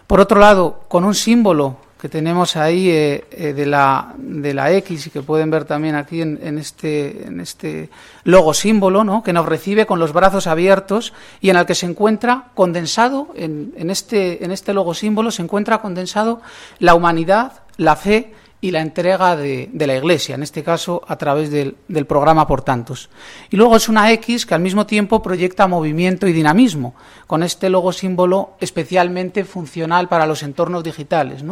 Por 0.07 0.21
otro 0.21 0.39
lado, 0.39 0.85
con 0.87 1.03
un 1.03 1.15
símbolo 1.15 1.83
que 2.05 2.09
tenemos 2.09 2.55
ahí 2.55 2.87
eh, 2.91 3.25
eh, 3.31 3.53
de, 3.53 3.65
la, 3.65 4.13
de 4.15 4.53
la 4.53 4.71
X 4.73 5.07
y 5.07 5.09
que 5.09 5.23
pueden 5.23 5.49
ver 5.49 5.65
también 5.65 5.95
aquí 5.95 6.21
en, 6.21 6.59
este, 6.59 7.25
en 7.25 7.39
este 7.39 7.89
logo 8.23 8.53
símbolo, 8.53 9.03
¿no? 9.03 9.23
que 9.23 9.33
nos 9.33 9.47
recibe 9.47 9.87
con 9.87 9.97
los 9.97 10.13
brazos 10.13 10.45
abiertos 10.45 11.13
y 11.41 11.49
en 11.49 11.55
el 11.55 11.65
que 11.65 11.73
se 11.73 11.87
encuentra 11.87 12.49
condensado, 12.53 13.29
en, 13.33 13.73
en, 13.75 13.89
este, 13.89 14.45
en 14.45 14.51
este 14.51 14.71
logo 14.71 14.93
símbolo 14.93 15.31
se 15.31 15.41
encuentra 15.41 15.81
condensado 15.81 16.43
la 16.77 16.93
humanidad, 16.93 17.63
la 17.77 17.95
fe 17.95 18.35
y 18.65 18.71
la 18.71 18.81
entrega 18.81 19.35
de, 19.35 19.69
la 19.73 19.95
Iglesia, 19.95 20.33
en 20.33 20.41
este 20.41 20.63
caso 20.63 21.03
a 21.07 21.17
través 21.17 21.51
del, 21.51 21.75
programa 22.07 22.47
Por 22.47 22.63
Tantos. 22.63 23.11
Y 23.51 23.57
luego 23.57 23.75
es 23.75 23.87
una 23.89 24.11
X 24.13 24.47
que 24.47 24.55
al 24.55 24.61
mismo 24.61 24.87
tiempo 24.87 25.21
proyecta 25.21 25.67
movimiento 25.67 26.25
y 26.25 26.33
dinamismo, 26.33 26.95
con 27.27 27.43
este 27.43 27.69
logo 27.69 27.93
símbolo 27.93 28.55
especialmente 28.59 29.45
funcional 29.45 30.07
para 30.07 30.25
los 30.25 30.41
entornos 30.41 30.83
digitales. 30.83 31.43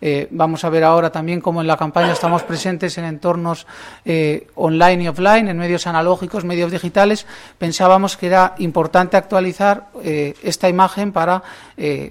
Eh, 0.00 0.26
vamos 0.30 0.64
a 0.64 0.70
ver 0.70 0.84
ahora 0.84 1.12
también 1.12 1.42
cómo 1.42 1.60
en 1.60 1.66
la 1.66 1.76
campaña 1.76 2.12
estamos 2.12 2.42
presentes 2.44 2.96
en 2.96 3.04
entornos 3.04 3.66
eh, 4.06 4.46
online 4.54 5.04
y 5.04 5.08
offline, 5.08 5.48
en 5.48 5.58
medios 5.58 5.86
analógicos, 5.86 6.46
medios 6.46 6.72
digitales. 6.72 7.26
Pensábamos 7.58 8.16
que 8.16 8.28
era 8.28 8.54
importante 8.56 9.18
actualizar 9.18 9.88
eh, 10.02 10.32
esta 10.42 10.70
imagen 10.70 11.12
para 11.12 11.42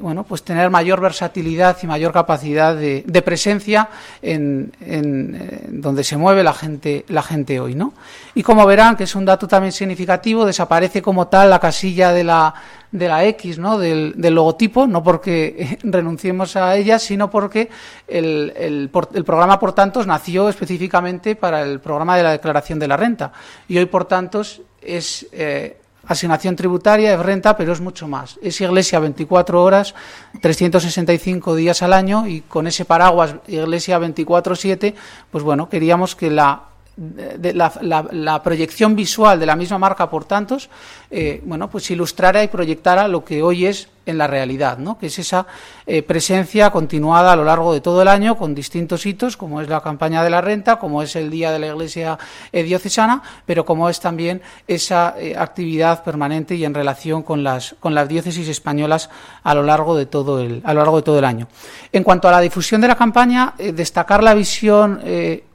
bueno, 0.01 0.25
pues 0.25 0.43
tener 0.43 0.69
mayor 0.69 1.00
versatilidad 1.00 1.77
y 1.81 1.88
mayor 1.88 2.12
capacidad 2.12 2.75
de, 2.75 3.03
de 3.07 3.22
presencia 3.22 3.89
en 4.22 4.42
en, 4.81 5.81
donde 5.81 6.03
se 6.03 6.17
mueve 6.17 6.43
la 6.43 6.53
gente, 6.53 7.05
la 7.07 7.21
gente 7.21 7.59
hoy, 7.59 7.75
¿no? 7.75 7.93
Y 8.35 8.43
como 8.43 8.65
verán, 8.65 8.95
que 8.95 9.03
es 9.03 9.15
un 9.15 9.25
dato 9.25 9.47
también 9.47 9.71
significativo, 9.71 10.45
desaparece 10.45 11.01
como 11.01 11.27
tal 11.27 11.50
la 11.50 11.59
casilla 11.59 12.12
de 12.12 12.23
la, 12.23 12.53
de 12.91 13.07
la 13.07 13.25
X, 13.25 13.59
¿no? 13.59 13.77
Del, 13.77 14.13
logotipo, 14.17 14.88
no 14.88 15.03
porque 15.03 15.77
renunciemos 15.83 16.55
a 16.55 16.75
ella, 16.75 17.00
sino 17.00 17.29
porque 17.29 17.69
el, 18.07 18.53
el, 18.55 18.89
el, 19.13 19.23
programa 19.23 19.59
Por 19.59 19.73
Tantos 19.73 20.07
nació 20.07 20.50
específicamente 20.50 21.35
para 21.35 21.63
el 21.63 21.79
programa 21.79 22.17
de 22.17 22.23
la 22.23 22.31
declaración 22.31 22.79
de 22.79 22.88
la 22.88 22.97
renta. 22.97 23.31
Y 23.67 23.77
hoy, 23.77 23.85
por 23.85 24.05
tantos, 24.05 24.62
es 24.81 25.27
eh, 25.31 25.77
asignación 26.05 26.55
tributaria, 26.55 27.13
es 27.13 27.19
renta, 27.19 27.55
pero 27.55 27.74
es 27.74 27.81
mucho 27.81 28.07
más. 28.07 28.38
Es 28.41 28.60
iglesia 28.62 29.00
24 29.00 29.62
horas, 29.62 29.95
365 30.41 31.55
días 31.55 31.81
al 31.81 31.93
año 31.93 32.27
y 32.27 32.41
con 32.41 32.67
ese 32.67 32.86
paraguas 32.86 33.36
iglesia 33.48 34.00
24/7, 34.00 34.93
pues 35.31 35.43
bueno, 35.43 35.69
queríamos 35.69 36.15
que 36.15 36.29
la 36.29 36.63
la, 36.95 38.41
proyección 38.43 38.95
visual 38.95 39.39
de 39.39 39.45
la 39.45 39.55
misma 39.55 39.79
marca 39.79 40.10
por 40.10 40.25
tantos, 40.25 40.69
eh, 41.10 41.41
bueno, 41.43 41.69
pues 41.69 41.89
ilustrara 41.89 42.43
y 42.43 42.48
proyectara 42.48 43.07
lo 43.07 43.25
que 43.25 43.41
hoy 43.41 43.65
es 43.65 43.89
en 44.05 44.17
la 44.17 44.27
realidad, 44.27 44.77
¿no? 44.77 44.98
que 44.98 45.07
es 45.07 45.19
esa 45.19 45.45
eh, 45.86 46.03
presencia 46.03 46.69
continuada 46.72 47.33
a 47.33 47.36
lo 47.36 47.43
largo 47.43 47.74
de 47.74 47.81
todo 47.81 48.01
el 48.01 48.07
año 48.07 48.38
con 48.38 48.53
distintos 48.53 49.05
hitos, 49.05 49.38
como 49.38 49.62
es 49.62 49.69
la 49.69 49.81
campaña 49.81 50.24
de 50.24 50.29
la 50.29 50.41
renta, 50.41 50.77
como 50.77 51.01
es 51.01 51.15
el 51.15 51.29
Día 51.29 51.51
de 51.51 51.60
la 51.60 51.67
Iglesia 51.67 52.17
eh, 52.51 52.63
Diocesana, 52.63 53.22
pero 53.45 53.65
como 53.65 53.89
es 53.89 54.00
también 54.00 54.41
esa 54.67 55.15
eh, 55.17 55.36
actividad 55.38 56.03
permanente 56.03 56.55
y 56.55 56.65
en 56.65 56.74
relación 56.74 57.24
con 57.24 57.43
las, 57.43 57.75
con 57.79 57.93
las 57.93 58.07
diócesis 58.07 58.48
españolas 58.48 59.10
a 59.43 59.53
lo, 59.53 59.63
largo 59.63 59.95
de 59.95 60.05
todo 60.05 60.39
el, 60.41 60.62
a 60.63 60.74
lo 60.74 60.81
largo 60.81 60.98
de 60.98 61.03
todo 61.03 61.19
el 61.19 61.25
año. 61.25 61.48
En 61.91 62.03
cuanto 62.03 62.27
a 62.27 62.31
la 62.31 62.41
difusión 62.41 62.81
de 62.81 62.88
la 62.88 62.95
campaña, 62.95 63.53
destacar 63.57 64.24
la 64.24 64.33
visión 64.33 65.01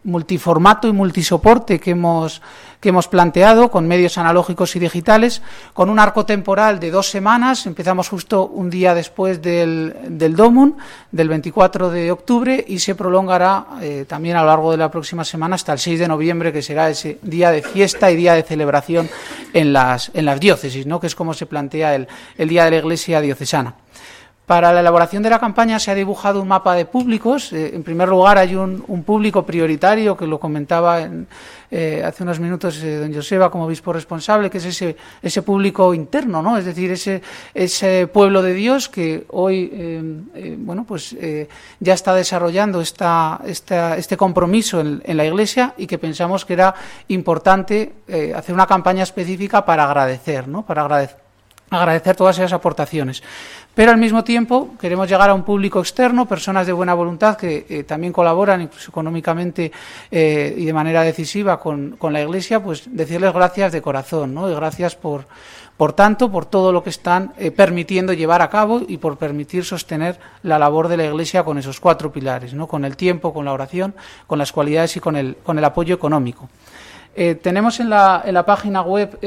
multiformato 0.05 0.89
y 0.89 0.93
multisoporte 0.93 1.79
que 1.79 1.91
hemos 1.93 2.41
que 2.81 2.91
hemos 2.91 3.09
planteado 3.09 3.71
con 3.71 3.89
medios 3.89 4.19
analógicos 4.19 4.77
y 4.77 4.79
digitales, 4.79 5.43
con 5.75 5.91
un 5.91 5.99
arco 5.99 6.25
temporal 6.25 6.79
de 6.79 6.91
dos 6.91 7.11
semanas. 7.11 7.67
Empezamos 7.67 8.09
justo 8.09 8.47
un 8.47 8.71
día 8.71 8.95
después 8.95 9.43
del, 9.43 9.95
del 10.09 10.37
DOMUN, 10.37 10.77
del 11.11 11.29
24 11.29 11.91
de 11.91 12.13
octubre, 12.13 12.65
y 12.67 12.79
se 12.79 12.95
prolongará 12.95 13.67
eh, 13.81 14.05
también 14.07 14.37
a 14.37 14.43
lo 14.43 14.47
largo 14.47 14.71
de 14.71 14.77
la 14.77 14.91
próxima 14.91 15.25
semana 15.25 15.57
hasta 15.57 15.73
el 15.73 15.79
6 15.79 15.99
de 15.99 16.09
noviembre, 16.09 16.53
que 16.53 16.63
será 16.63 16.89
ese 16.89 17.19
día 17.23 17.51
de 17.51 17.63
fiesta 17.63 18.11
y 18.11 18.17
día 18.17 18.35
de 18.35 18.43
celebración 18.43 19.09
en 19.53 19.73
las, 19.73 20.11
en 20.15 20.25
las 20.25 20.39
diócesis, 20.39 20.87
¿no? 20.87 21.01
que 21.01 21.09
es 21.09 21.15
como 21.15 21.35
se 21.35 21.47
plantea 21.47 21.95
el, 21.95 22.07
el 22.37 22.49
Día 22.49 22.65
de 22.65 22.71
la 22.71 22.77
Iglesia 22.79 23.21
Diocesana. 23.21 23.75
Para 24.49 24.73
la 24.73 24.81
elaboración 24.81 25.23
de 25.23 25.29
la 25.29 25.39
campaña 25.39 25.79
se 25.79 25.91
ha 25.91 25.95
dibujado 25.95 26.41
un 26.41 26.49
mapa 26.49 26.75
de 26.75 26.87
públicos. 26.87 27.53
Eh, 27.53 27.73
en 27.75 27.83
primer 27.83 28.09
lugar, 28.09 28.39
hay 28.39 28.55
un, 28.55 29.05
público 29.05 29.45
prioritario 29.45 30.17
que 30.17 30.27
lo 30.27 30.41
comentaba 30.41 31.07
eh, 31.71 32.03
hace 32.03 32.23
unos 32.23 32.41
minutos 32.41 32.83
eh, 32.83 32.97
don 32.97 33.13
Joseba 33.13 33.51
como 33.51 33.67
obispo 33.67 33.93
responsable, 33.93 34.49
que 34.49 34.57
es 34.57 34.65
ese, 34.65 35.43
público 35.43 35.93
interno, 35.93 36.41
¿no? 36.41 36.57
Es 36.57 36.65
decir, 36.65 36.91
ese, 36.91 37.21
ese 37.53 38.07
pueblo 38.07 38.41
de 38.41 38.55
Dios 38.55 38.89
que 38.89 39.27
hoy, 39.29 40.25
bueno, 40.57 40.85
pues 40.85 41.15
ya 41.79 41.93
está 41.93 42.15
desarrollando 42.15 42.81
este 42.81 44.17
compromiso 44.17 44.81
en, 44.81 45.17
la 45.17 45.27
Iglesia 45.27 45.75
y 45.77 45.87
que 45.87 45.99
pensamos 45.99 46.47
que 46.47 46.55
era 46.55 46.75
importante 47.09 47.93
hacer 48.35 48.55
una 48.55 48.67
campaña 48.67 49.03
específica 49.03 49.67
para 49.67 49.85
agradecer, 49.85 50.49
¿no? 50.49 50.65
Para 50.65 50.85
agradecer 51.71 52.17
todas 52.17 52.39
esas 52.39 52.53
aportaciones. 52.53 53.23
Pero 53.79 53.93
al 53.93 53.99
mismo 53.99 54.25
tiempo 54.25 54.71
queremos 54.81 55.09
llegar 55.09 55.31
a 55.31 55.35
un 55.35 55.45
público 55.45 55.79
externo, 55.79 56.27
personas 56.27 56.67
de 56.67 56.73
buena 56.73 56.95
voluntad 56.95 57.37
que 57.37 57.65
eh, 57.69 57.85
también 57.85 58.13
colaboran 58.13 58.61
incluso 58.61 58.91
económicamente 58.91 59.71
eh, 60.11 60.53
y 60.59 60.65
de 60.65 60.73
manera 60.73 61.03
decisiva 61.03 61.61
con, 61.61 61.97
la 62.11 62.21
Iglesia, 62.21 62.61
pues 62.61 62.93
decirles 62.93 63.33
gracias 63.33 63.71
de 63.71 63.81
corazón, 63.81 64.35
¿no? 64.35 64.51
Y 64.51 64.55
gracias 64.57 64.97
por, 64.97 65.27
por 65.77 65.93
tanto, 65.93 66.29
por 66.29 66.47
todo 66.47 66.73
lo 66.73 66.83
que 66.83 66.91
están 66.91 67.35
eh, 67.39 67.53
permitiendo 67.53 68.13
llevar 68.13 68.43
a 68.43 68.51
cabo 68.51 68.83
y 68.85 68.97
por 68.97 69.17
permitir 69.17 69.65
sostener 69.65 70.19
la 70.43 70.59
labor 70.59 70.89
de 70.89 70.97
la 70.97 71.05
Iglesia 71.05 71.45
con 71.45 71.57
esos 71.57 71.79
cuatro 71.79 72.11
pilares, 72.11 72.55
¿no? 72.55 72.67
Con 72.67 72.85
el 72.85 72.97
tiempo, 72.97 73.33
con 73.33 73.45
la 73.45 73.53
oración, 73.53 73.95
con 74.27 74.41
las 74.41 74.51
cualidades 74.51 74.97
y 74.97 74.99
con 74.99 75.15
el, 75.15 75.37
con 75.37 75.57
el 75.57 75.65
apoyo 75.65 75.95
económico. 75.95 76.49
tenemos 77.15 77.79
en 77.79 77.91
la, 77.91 78.23
en 78.27 78.35
la, 78.35 78.45
página 78.45 78.83
web 78.83 79.19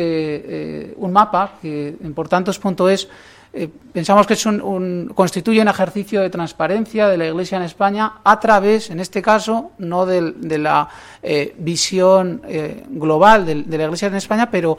un 0.97 1.11
mapa 1.13 1.53
que 1.61 1.95
en 2.03 2.13
portantos.es 2.13 3.07
eh, 3.53 3.67
pensamos 3.91 4.25
que 4.25 4.35
es 4.35 4.45
un, 4.45 5.11
constituye 5.13 5.61
un 5.61 5.67
ejercicio 5.67 6.21
de 6.21 6.29
transparencia 6.29 7.09
de 7.09 7.17
la 7.17 7.27
Iglesia 7.27 7.57
en 7.57 7.63
España 7.63 8.13
a 8.23 8.39
través, 8.39 8.89
en 8.89 9.01
este 9.01 9.21
caso, 9.21 9.71
no 9.77 10.05
de, 10.05 10.57
la 10.57 10.87
eh, 11.21 11.53
visión 11.57 12.41
eh, 12.47 12.85
global 12.89 13.45
de, 13.45 13.77
la 13.77 13.83
Iglesia 13.83 14.07
en 14.07 14.15
España, 14.15 14.49
pero 14.49 14.77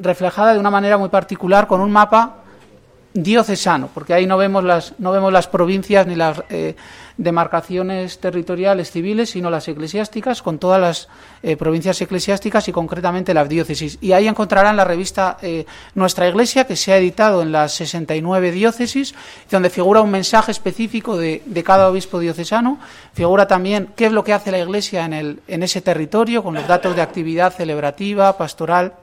reflejada 0.00 0.52
de 0.52 0.60
una 0.60 0.70
manera 0.70 0.98
muy 0.98 1.08
particular 1.08 1.66
con 1.66 1.80
un 1.80 1.90
mapa 1.90 2.39
diocesano, 3.12 3.90
porque 3.92 4.14
ahí 4.14 4.26
no 4.26 4.36
vemos 4.36 4.62
las, 4.62 4.94
no 4.98 5.10
vemos 5.10 5.32
las 5.32 5.48
provincias 5.48 6.06
ni 6.06 6.14
las 6.14 6.42
eh, 6.48 6.76
demarcaciones 7.16 8.18
territoriales 8.18 8.90
civiles, 8.90 9.30
sino 9.30 9.50
las 9.50 9.66
eclesiásticas, 9.66 10.42
con 10.42 10.58
todas 10.58 10.80
las 10.80 11.08
eh, 11.42 11.56
provincias 11.56 12.00
eclesiásticas 12.00 12.68
y 12.68 12.72
concretamente 12.72 13.34
las 13.34 13.48
diócesis. 13.48 13.98
Y 14.00 14.12
ahí 14.12 14.28
encontrarán 14.28 14.76
la 14.76 14.84
revista 14.84 15.38
eh, 15.42 15.66
Nuestra 15.94 16.28
Iglesia, 16.28 16.66
que 16.66 16.76
se 16.76 16.92
ha 16.92 16.98
editado 16.98 17.42
en 17.42 17.50
las 17.50 17.72
69 17.74 18.52
diócesis, 18.52 19.14
donde 19.50 19.70
figura 19.70 20.02
un 20.02 20.10
mensaje 20.10 20.52
específico 20.52 21.16
de, 21.16 21.42
de 21.44 21.64
cada 21.64 21.88
obispo 21.88 22.20
diocesano, 22.20 22.78
figura 23.12 23.48
también 23.48 23.88
qué 23.96 24.06
es 24.06 24.12
lo 24.12 24.22
que 24.22 24.32
hace 24.32 24.52
la 24.52 24.58
Iglesia 24.58 25.04
en, 25.04 25.12
el, 25.12 25.40
en 25.48 25.64
ese 25.64 25.80
territorio, 25.80 26.44
con 26.44 26.54
los 26.54 26.66
datos 26.68 26.94
de 26.94 27.02
actividad 27.02 27.52
celebrativa, 27.52 28.38
pastoral, 28.38 28.94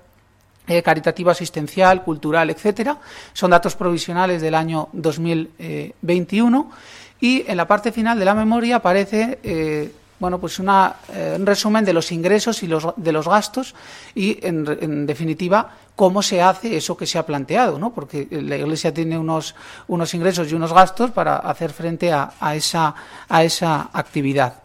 eh, 0.68 0.84
caritativa 0.84 1.32
asistencial, 1.32 2.04
cultural, 2.04 2.50
etcétera. 2.50 2.98
Son 3.34 3.52
datos 3.52 3.76
provisionales 3.76 4.42
del 4.42 4.56
año 4.56 4.90
2021 4.94 6.72
y 7.20 7.44
en 7.48 7.58
la 7.58 7.68
parte 7.68 7.92
final 7.92 8.20
de 8.20 8.26
la 8.26 8.36
memoria 8.36 8.78
aparece 8.78 9.40
eh, 9.44 9.92
bueno, 10.20 10.40
pues 10.40 10.60
una, 10.60 10.96
eh, 11.14 11.36
un 11.38 11.46
resumen 11.46 11.86
de 11.86 11.94
los 11.94 12.12
ingresos 12.12 12.64
y 12.64 12.68
los, 12.68 12.88
de 12.96 13.12
los 13.12 13.28
gastos 13.28 13.76
y, 14.16 14.40
en, 14.46 15.06
definitiva, 15.06 15.76
cómo 15.96 16.22
se 16.22 16.42
hace 16.42 16.76
eso 16.76 16.98
que 16.98 17.06
se 17.06 17.18
ha 17.18 17.26
planteado, 17.26 17.78
¿no? 17.78 17.94
porque 17.94 18.28
la 18.32 18.58
Iglesia 18.58 18.94
tiene 18.94 19.18
unos, 19.18 19.54
unos 19.88 20.14
ingresos 20.14 20.52
y 20.52 20.56
unos 20.56 20.74
gastos 20.74 21.12
para 21.12 21.38
hacer 21.38 21.72
frente 21.72 22.12
a, 22.12 22.32
a, 22.40 22.56
esa, 22.56 22.96
a 23.30 23.44
esa 23.44 23.90
actividad. 23.94 24.56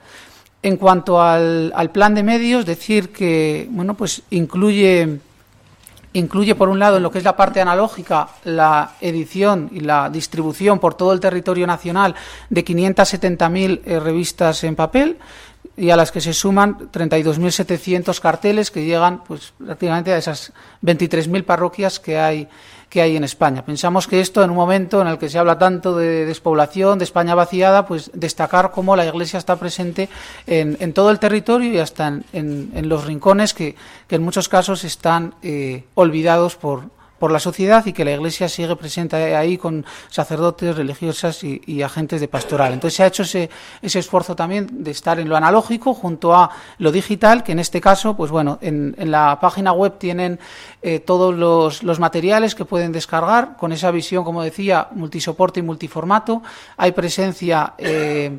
En 0.63 0.77
cuanto 0.77 1.21
al, 1.21 1.73
al 1.75 1.91
plan 1.91 2.15
de 2.15 2.23
medios, 2.23 2.65
decir 2.65 3.13
que 3.13 3.67
bueno, 3.71 3.95
pues 3.95 4.23
incluye 4.31 5.19
incluye, 6.15 6.55
por 6.55 6.69
un 6.69 6.79
lado, 6.79 6.97
en 6.97 7.03
lo 7.03 7.11
que 7.11 7.19
es 7.19 7.25
la 7.25 7.37
parte 7.37 7.61
analógica, 7.61 8.29
la 8.45 8.93
edición 9.01 9.71
y 9.73 9.81
la 9.81 10.11
distribución 10.11 10.79
por 10.79 10.95
todo 10.95 11.13
el 11.13 11.21
territorio 11.21 11.67
nacional 11.67 12.15
de 12.51 12.65
570.000 12.65 13.81
eh, 13.85 14.01
revistas 14.01 14.65
en 14.65 14.77
papel 14.77 15.19
y 15.77 15.91
a 15.91 15.97
las 15.97 16.13
que 16.13 16.21
se 16.21 16.33
suman 16.33 16.91
32.700 16.91 18.21
carteles 18.21 18.71
que 18.71 18.85
llegan 18.85 19.25
pues, 19.25 19.55
prácticamente 19.59 20.13
a 20.13 20.19
esas 20.19 20.53
23.000 20.83 21.45
parroquias 21.45 21.99
que 21.99 22.19
hay 22.19 22.49
que 22.93 23.01
hay 23.01 23.17
en 23.17 23.25
España. 23.25 23.65
Pensamos 23.65 24.07
que 24.07 24.21
esto, 24.21 24.45
en 24.45 24.51
un 24.51 24.57
momento 24.57 25.01
en 25.01 25.09
el 25.09 25.17
que 25.17 25.31
se 25.31 25.39
habla 25.39 25.57
tanto 25.57 25.97
de 25.97 26.27
despoblación, 26.27 26.99
de 26.99 27.05
España 27.05 27.35
vaciada, 27.35 27.87
pues 27.87 28.11
destacar 28.13 28.71
cómo 28.71 28.97
la 28.97 29.07
Iglesia 29.07 29.39
está 29.39 29.57
presente 29.57 30.11
en, 30.47 30.93
todo 30.93 31.11
el 31.11 31.19
territorio 31.19 31.73
y 31.73 31.79
hasta 31.79 32.21
en, 32.35 32.89
los 32.91 33.07
rincones 33.07 33.55
que, 33.55 33.77
en 34.11 34.23
muchos 34.23 34.51
casos 34.51 34.85
están 34.85 35.35
eh, 35.43 35.85
olvidados 35.95 36.57
por, 36.57 36.91
por 37.23 37.31
la 37.31 37.39
sociedad 37.39 37.87
y 37.87 37.93
que 37.93 38.05
la 38.05 38.11
Iglesia 38.11 38.49
sigue 38.49 38.75
presente 38.75 39.37
ahí 39.37 39.57
con 39.57 39.87
sacerdotes, 40.09 40.77
religiosas 40.77 41.45
y, 41.45 41.81
agentes 41.81 42.21
de 42.21 42.27
pastoral. 42.27 42.73
Entonces 42.73 42.97
se 42.97 43.05
ha 43.05 43.07
hecho 43.07 43.23
ese, 43.23 43.49
ese, 43.81 44.01
esfuerzo 44.01 44.35
también 44.35 44.83
de 44.83 44.91
estar 44.91 45.21
en 45.21 45.29
lo 45.29 45.37
analógico 45.37 45.95
junto 45.95 46.35
a 46.35 46.51
lo 46.79 46.91
digital, 46.91 47.45
que 47.45 47.53
en 47.53 47.61
este 47.61 47.81
caso, 47.81 48.17
pues 48.17 48.33
bueno, 48.33 48.59
en, 48.61 48.97
la 49.09 49.39
página 49.41 49.73
web 49.73 49.99
tienen 49.99 50.41
eh, 50.83 50.99
todos 50.99 51.33
los, 51.33 51.85
los, 51.85 52.01
materiales 52.01 52.57
que 52.57 52.65
pueden 52.65 52.91
descargar 52.91 53.57
con 53.57 53.71
esa 53.71 53.93
visión, 53.93 54.25
como 54.25 54.43
decía, 54.43 54.89
multisoporte 54.91 55.61
y 55.61 55.63
multiformato. 55.63 56.43
Hay 56.77 56.91
presencia. 56.91 57.75
Eh, 57.79 58.37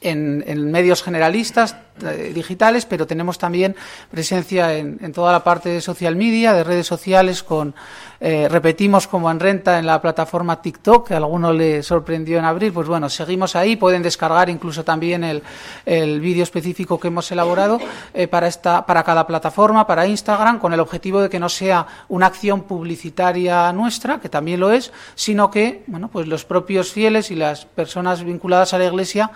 en, 0.00 0.70
medios 0.70 1.02
generalistas 1.02 1.76
eh, 2.02 2.32
digitales, 2.34 2.86
pero 2.86 3.06
tenemos 3.06 3.38
también 3.38 3.76
presencia 4.10 4.74
en, 4.76 5.12
toda 5.12 5.32
la 5.32 5.44
parte 5.44 5.68
de 5.68 5.80
social 5.80 6.16
media, 6.16 6.52
de 6.52 6.64
redes 6.64 6.86
sociales, 6.86 7.42
con 7.42 7.74
eh, 8.20 8.48
repetimos 8.50 9.06
como 9.06 9.30
en 9.30 9.40
renta 9.40 9.78
en 9.78 9.86
la 9.86 10.00
plataforma 10.00 10.60
TikTok, 10.60 11.08
que 11.08 11.14
a 11.14 11.18
alguno 11.18 11.52
le 11.52 11.82
sorprendió 11.82 12.38
en 12.38 12.44
abril, 12.44 12.72
pues 12.72 12.88
bueno, 12.88 13.08
seguimos 13.08 13.56
ahí, 13.56 13.76
pueden 13.76 14.02
descargar 14.02 14.48
incluso 14.48 14.84
también 14.84 15.24
el, 15.24 15.42
el 15.84 16.20
vídeo 16.20 16.42
específico 16.42 16.98
que 16.98 17.08
hemos 17.08 17.30
elaborado 17.32 17.78
eh, 18.14 18.28
para 18.28 18.46
esta, 18.46 18.84
para 18.86 19.02
cada 19.02 19.26
plataforma, 19.26 19.86
para 19.86 20.06
Instagram, 20.06 20.58
con 20.58 20.72
el 20.72 20.80
objetivo 20.80 21.20
de 21.20 21.28
que 21.28 21.40
no 21.40 21.48
sea 21.48 21.86
una 22.08 22.26
acción 22.26 22.62
publicitaria 22.62 23.72
nuestra, 23.72 24.20
que 24.20 24.28
también 24.28 24.60
lo 24.60 24.70
es, 24.70 24.92
sino 25.14 25.50
que 25.50 25.82
bueno, 25.86 26.08
pues 26.08 26.26
los 26.26 26.44
propios 26.44 26.92
fieles 26.92 27.30
y 27.30 27.36
las 27.36 27.66
personas 27.66 28.24
vinculadas 28.24 28.74
a 28.74 28.78
la 28.78 28.86
Iglesia 28.86 29.30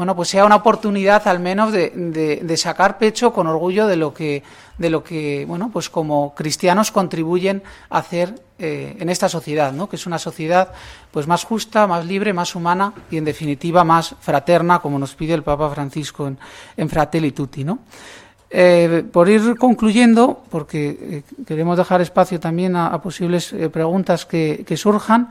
bueno, 0.00 0.16
pues 0.16 0.30
sea 0.30 0.46
una 0.46 0.56
oportunidad 0.56 1.28
al 1.28 1.40
menos 1.40 1.72
de, 1.72 2.54
sacar 2.56 2.96
pecho 2.96 3.34
con 3.34 3.46
orgullo 3.46 3.86
de 3.86 3.96
lo 3.96 4.14
que, 4.14 4.42
de 4.78 4.88
lo 4.88 5.04
que, 5.04 5.44
bueno, 5.46 5.68
pues 5.70 5.90
como 5.90 6.34
cristianos 6.34 6.90
contribuyen 6.90 7.62
a 7.90 7.98
hacer 7.98 8.34
eh, 8.58 8.96
en 8.98 9.10
esta 9.10 9.28
sociedad, 9.28 9.74
¿no? 9.74 9.90
Que 9.90 9.96
es 9.96 10.06
una 10.06 10.18
sociedad, 10.18 10.72
pues 11.10 11.26
más 11.26 11.44
justa, 11.44 11.86
más 11.86 12.06
libre, 12.06 12.32
más 12.32 12.54
humana 12.54 12.94
y 13.10 13.18
en 13.18 13.26
definitiva 13.26 13.84
más 13.84 14.14
fraterna, 14.22 14.78
como 14.78 14.98
nos 14.98 15.14
pide 15.14 15.34
el 15.34 15.42
Papa 15.42 15.68
Francisco 15.68 16.26
en, 16.26 16.38
en 16.78 16.88
Fratelli 16.88 17.32
Tutti, 17.32 17.62
¿no? 17.62 17.80
Eh, 18.48 19.04
por 19.12 19.28
ir 19.28 19.58
concluyendo, 19.58 20.42
porque 20.48 20.98
eh, 21.28 21.44
queremos 21.46 21.76
dejar 21.76 22.00
espacio 22.00 22.40
también 22.40 22.74
a, 22.74 23.02
posibles 23.02 23.54
preguntas 23.70 24.24
que, 24.24 24.64
surjan, 24.78 25.28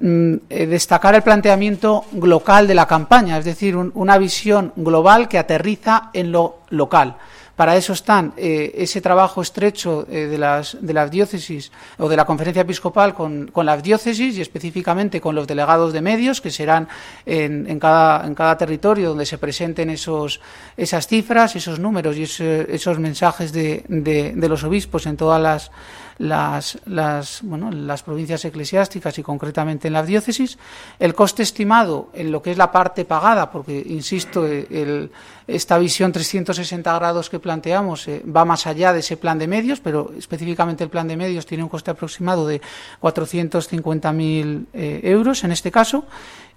destacar 0.00 1.14
el 1.14 1.22
planteamiento 1.22 2.04
local 2.22 2.66
de 2.66 2.74
la 2.74 2.86
campaña, 2.86 3.38
es 3.38 3.44
decir, 3.44 3.76
una 3.76 4.18
visión 4.18 4.72
global 4.76 5.28
que 5.28 5.38
aterriza 5.38 6.10
en 6.14 6.32
lo 6.32 6.60
local. 6.70 7.16
Para 7.60 7.76
eso 7.76 7.92
están 7.92 8.32
eh, 8.38 8.72
ese 8.74 9.02
trabajo 9.02 9.42
estrecho 9.42 10.06
eh, 10.08 10.28
de, 10.32 10.38
las, 10.38 10.78
de 10.80 10.94
las 10.94 11.10
diócesis 11.10 11.70
o 11.98 12.08
de 12.08 12.16
la 12.16 12.24
conferencia 12.24 12.62
episcopal 12.62 13.12
con, 13.12 13.52
las 13.54 13.82
diócesis 13.82 14.38
y 14.38 14.40
específicamente 14.40 15.20
con 15.20 15.34
los 15.34 15.46
delegados 15.46 15.92
de 15.92 16.00
medios, 16.00 16.40
que 16.40 16.50
serán 16.50 16.88
en, 17.26 17.68
en, 17.68 17.78
cada, 17.78 18.26
en 18.26 18.34
cada 18.34 18.56
territorio 18.56 19.10
donde 19.10 19.26
se 19.26 19.36
presenten 19.36 19.90
esos, 19.90 20.40
esas 20.74 21.06
cifras, 21.06 21.54
esos 21.54 21.78
números 21.78 22.16
y 22.16 22.22
esos 22.22 22.98
mensajes 22.98 23.52
de, 23.52 23.84
de 23.86 24.48
los 24.48 24.64
obispos 24.64 25.04
en 25.04 25.18
todas 25.18 25.42
las 25.42 25.70
las, 26.20 26.78
las, 26.84 27.40
bueno, 27.42 27.70
las 27.70 28.02
provincias 28.02 28.44
eclesiásticas 28.44 29.18
y 29.18 29.22
concretamente 29.22 29.88
en 29.88 29.94
las 29.94 30.06
diócesis. 30.06 30.58
El 30.98 31.14
coste 31.14 31.42
estimado 31.42 32.10
en 32.12 32.30
lo 32.30 32.42
que 32.42 32.50
es 32.50 32.58
la 32.58 32.70
parte 32.70 33.06
pagada, 33.06 33.50
porque, 33.50 33.82
insisto, 33.86 34.46
el, 34.46 35.10
esta 35.46 35.78
visión 35.78 36.12
360 36.12 36.94
grados 36.94 37.30
que 37.30 37.38
planteamos 37.38 38.06
eh, 38.06 38.22
va 38.24 38.44
más 38.44 38.66
allá 38.66 38.92
de 38.92 39.00
ese 39.00 39.16
plan 39.16 39.38
de 39.38 39.48
medios, 39.48 39.80
pero 39.80 40.12
específicamente 40.16 40.84
el 40.84 40.90
plan 40.90 41.08
de 41.08 41.16
medios 41.16 41.46
tiene 41.46 41.64
un 41.64 41.70
coste 41.70 41.90
aproximado 41.90 42.46
de 42.46 42.60
450.000 43.00 44.66
eh, 44.74 45.00
euros 45.04 45.42
en 45.44 45.52
este 45.52 45.70
caso. 45.70 46.04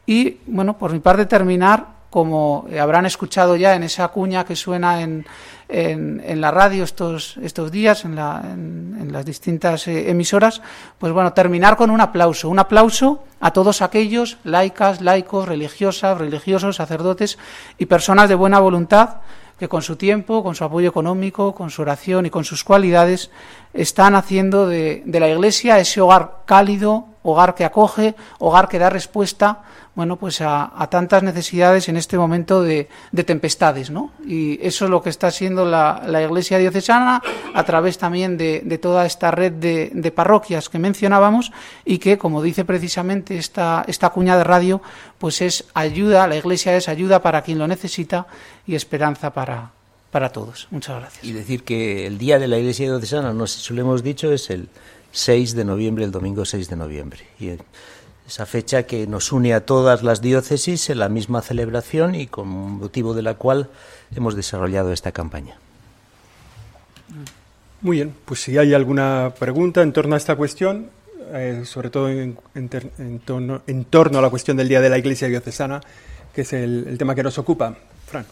Y, 0.05 0.39
bueno, 0.45 0.77
por 0.77 0.91
mi 0.91 0.99
parte, 0.99 1.25
terminar 1.25 2.02
como 2.13 2.67
habrán 2.79 3.07
escuchado 3.07 3.55
ya 3.55 3.73
en 3.73 3.81
esa 3.81 4.07
cuña 4.09 4.45
que 4.45 4.55
suena 4.55 5.01
en, 5.01 5.25
en, 5.67 6.41
la 6.41 6.51
radio 6.51 6.83
estos, 6.83 7.37
estos 7.41 7.71
días, 7.71 8.05
en, 8.05 8.15
las 8.15 9.25
distintas 9.25 9.87
eh, 9.87 10.11
emisoras, 10.11 10.61
pues 10.99 11.11
bueno, 11.11 11.33
terminar 11.33 11.75
con 11.75 11.89
un 11.89 11.99
aplauso, 12.01 12.49
un 12.49 12.59
aplauso 12.59 13.23
a 13.39 13.49
todos 13.49 13.81
aquellos 13.81 14.37
laicas, 14.43 15.01
laicos, 15.01 15.47
religiosas, 15.47 16.19
religiosos, 16.19 16.75
sacerdotes 16.75 17.39
y 17.79 17.87
personas 17.87 18.29
de 18.29 18.35
buena 18.35 18.59
voluntad 18.59 19.15
que 19.57 19.67
con 19.67 19.81
su 19.81 19.95
tiempo, 19.95 20.43
con 20.43 20.53
su 20.53 20.63
apoyo 20.63 20.89
económico, 20.89 21.55
con 21.55 21.71
su 21.71 21.81
oración 21.81 22.27
y 22.27 22.29
con 22.29 22.43
sus 22.43 22.63
cualidades 22.63 23.31
están 23.73 24.13
haciendo 24.13 24.67
de, 24.67 25.01
de 25.03 25.19
la 25.19 25.29
Iglesia 25.29 25.79
ese 25.79 25.99
hogar 25.99 26.41
cálido, 26.45 27.05
hogar 27.23 27.55
que 27.55 27.65
acoge, 27.65 28.13
hogar 28.37 28.67
que 28.67 28.77
da 28.77 28.91
respuesta 28.91 29.63
bueno, 29.95 30.17
pues 30.17 30.41
a, 30.41 30.71
tantas 30.89 31.21
necesidades 31.21 31.87
en 31.87 31.97
este 31.97 32.17
momento 32.17 32.63
de, 32.63 32.87
tempestades, 33.25 33.91
¿no? 33.91 34.11
Y 34.25 34.59
eso 34.65 34.85
es 34.85 34.91
lo 34.91 35.03
que 35.03 35.09
está 35.09 35.27
haciendo 35.27 35.65
la, 35.65 36.01
Iglesia 36.23 36.57
diocesana 36.57 37.21
a 37.53 37.63
través 37.63 37.97
también 37.99 38.37
de, 38.37 38.79
toda 38.81 39.05
esta 39.05 39.29
red 39.29 39.51
de, 39.51 40.11
parroquias 40.11 40.69
que 40.69 40.79
mencionábamos 40.79 41.51
y 41.85 41.99
que, 41.99 42.17
como 42.17 42.41
dice 42.41 42.65
precisamente 42.65 43.37
esta, 43.37 43.83
esta 43.87 44.09
cuña 44.09 44.35
de 44.35 44.43
radio, 44.43 44.81
pues 45.19 45.41
es 45.41 45.65
ayuda, 45.75 46.27
la 46.27 46.37
Iglesia 46.37 46.75
es 46.75 46.89
ayuda 46.89 47.21
para 47.21 47.43
quien 47.43 47.59
lo 47.59 47.67
necesita 47.67 48.25
y 48.65 48.73
esperanza 48.73 49.31
para, 49.31 49.71
para 50.09 50.29
todos. 50.29 50.67
Muchas 50.71 50.99
gracias. 50.99 51.23
Y 51.23 51.33
decir 51.33 51.63
que 51.63 52.07
el 52.07 52.17
día 52.17 52.39
de 52.39 52.47
la 52.47 52.57
Iglesia 52.57 52.87
diocesana, 52.87 53.31
no 53.31 53.45
sé 53.45 53.59
si 53.59 53.73
lo 53.75 53.81
hemos 53.81 54.01
dicho, 54.01 54.31
es 54.31 54.49
el 54.49 54.69
6 55.11 55.53
de 55.53 55.65
noviembre, 55.65 56.03
el 56.03 56.11
domingo 56.11 56.45
6 56.45 56.67
de 56.67 56.75
noviembre. 56.75 57.19
Esa 58.33 58.47
fecha 58.47 58.87
que 58.87 59.05
nos 59.05 59.31
une 59.31 59.53
a 59.53 59.63
todas 59.63 60.01
las 60.01 60.19
diócesis 60.19 60.89
en 60.89 60.97
la 60.97 61.07
misma 61.07 61.43
celebración 61.43 62.15
y 62.15 62.25
con 62.25 62.47
motivo 62.47 63.13
de 63.13 63.21
la 63.21 63.35
cual 63.35 63.69
hemos 64.15 64.35
desarrollado 64.35 64.91
esta 64.91 65.11
campaña. 65.11 65.55
Muy 67.81 67.97
bien, 67.97 68.15
pues 68.25 68.41
si 68.41 68.57
hay 68.57 68.73
alguna 68.73 69.35
pregunta 69.37 69.83
en 69.83 69.93
torno 69.93 70.15
a 70.15 70.17
esta 70.17 70.35
cuestión, 70.35 70.89
eh, 71.31 71.61
sobre 71.65 71.91
todo 71.91 72.09
en, 72.09 73.19
torno, 73.23 73.61
a 74.17 74.21
la 74.23 74.29
cuestión 74.31 74.57
del 74.57 74.67
Día 74.67 74.81
de 74.81 74.89
la 74.89 74.97
Iglesia 74.97 75.27
Diocesana, 75.27 75.79
que 76.33 76.41
es 76.41 76.53
el, 76.53 76.87
el 76.87 76.97
tema 76.97 77.13
que 77.13 77.21
nos 77.21 77.37
ocupa. 77.37 77.77
Fran. 78.07 78.25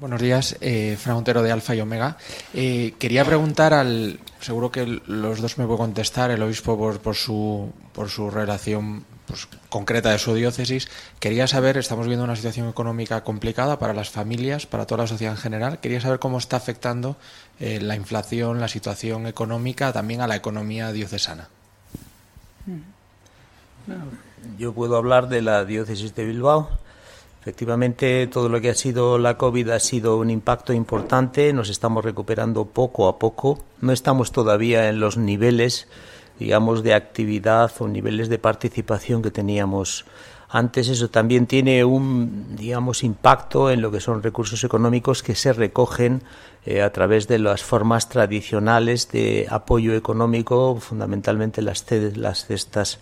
Buenos 0.00 0.22
días, 0.22 0.56
eh, 0.62 0.96
Fran 0.98 1.16
Montero 1.16 1.42
de 1.42 1.52
Alfa 1.52 1.74
y 1.74 1.82
Omega. 1.82 2.16
Eh, 2.54 2.94
quería 2.98 3.26
preguntar 3.26 3.74
al, 3.74 4.18
seguro 4.40 4.70
que 4.70 5.00
los 5.06 5.40
dos 5.40 5.58
me 5.58 5.66
pueden 5.66 5.78
contestar, 5.78 6.30
el 6.30 6.42
obispo 6.42 6.78
por, 6.78 7.14
su, 7.14 7.72
por 7.92 8.08
su 8.08 8.30
relación 8.30 9.04
pues, 9.26 9.48
concreta 9.68 10.10
de 10.10 10.18
su 10.18 10.34
diócesis. 10.34 10.88
Quería 11.18 11.46
saber, 11.46 11.76
estamos 11.76 12.06
viendo 12.06 12.24
una 12.24 12.36
situación 12.36 12.68
económica 12.68 13.22
complicada 13.22 13.78
para 13.78 13.94
las 13.94 14.10
familias, 14.10 14.66
para 14.66 14.86
toda 14.86 15.04
la 15.04 15.08
sociedad 15.08 15.34
en 15.34 15.40
general. 15.40 15.78
Quería 15.80 16.00
saber 16.00 16.18
cómo 16.18 16.38
está 16.38 16.56
afectando 16.56 17.16
eh, 17.58 17.80
la 17.80 17.96
inflación, 17.96 18.60
la 18.60 18.68
situación 18.68 19.26
económica 19.26 19.92
también 19.92 20.20
a 20.20 20.26
la 20.26 20.36
economía 20.36 20.92
diocesana. 20.92 21.48
Yo 24.58 24.72
puedo 24.72 24.96
hablar 24.96 25.28
de 25.28 25.42
la 25.42 25.64
diócesis 25.64 26.14
de 26.14 26.24
Bilbao 26.24 26.70
Efectivamente, 27.40 28.26
todo 28.26 28.50
lo 28.50 28.60
que 28.60 28.68
ha 28.68 28.74
sido 28.74 29.16
la 29.16 29.38
COVID 29.38 29.70
ha 29.70 29.80
sido 29.80 30.18
un 30.18 30.28
impacto 30.28 30.74
importante. 30.74 31.54
Nos 31.54 31.70
estamos 31.70 32.04
recuperando 32.04 32.66
poco 32.66 33.08
a 33.08 33.18
poco. 33.18 33.58
No 33.80 33.92
estamos 33.92 34.30
todavía 34.30 34.90
en 34.90 35.00
los 35.00 35.16
niveles, 35.16 35.88
digamos, 36.38 36.82
de 36.82 36.92
actividad 36.92 37.72
o 37.78 37.88
niveles 37.88 38.28
de 38.28 38.38
participación 38.38 39.22
que 39.22 39.30
teníamos 39.30 40.04
antes. 40.50 40.88
Eso 40.88 41.08
también 41.08 41.46
tiene 41.46 41.82
un, 41.82 42.56
digamos, 42.56 43.02
impacto 43.02 43.70
en 43.70 43.80
lo 43.80 43.90
que 43.90 44.00
son 44.00 44.22
recursos 44.22 44.62
económicos 44.62 45.22
que 45.22 45.34
se 45.34 45.54
recogen 45.54 46.22
eh, 46.66 46.82
a 46.82 46.92
través 46.92 47.26
de 47.26 47.38
las 47.38 47.62
formas 47.62 48.10
tradicionales 48.10 49.10
de 49.12 49.46
apoyo 49.48 49.94
económico, 49.94 50.76
fundamentalmente 50.78 51.62
las, 51.62 51.86
las 52.16 52.44
cestas 52.44 52.98